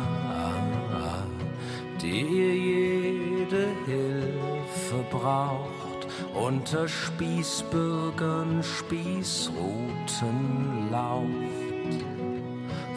[2.01, 12.05] die ihr jede Hilfe braucht unter Spießbürgern Spießruten lauft,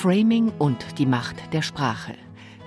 [0.00, 2.14] Framing und die Macht der Sprache.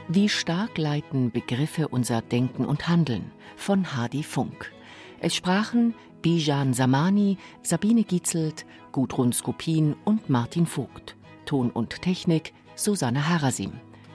[0.07, 3.31] Wie stark leiten Begriffe unser Denken und Handeln?
[3.55, 4.71] Von Hardy Funk.
[5.19, 11.15] Es sprachen Bijan Samani, Sabine Gietzelt, Gudrun Skopin und Martin Vogt.
[11.47, 13.71] Ton und Technik Susanne Harasim.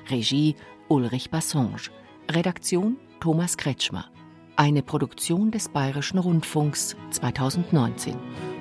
[0.09, 0.55] Regie
[0.87, 1.91] Ulrich Bassange.
[2.31, 4.05] Redaktion Thomas Kretschmer.
[4.55, 8.15] Eine Produktion des Bayerischen Rundfunks 2019.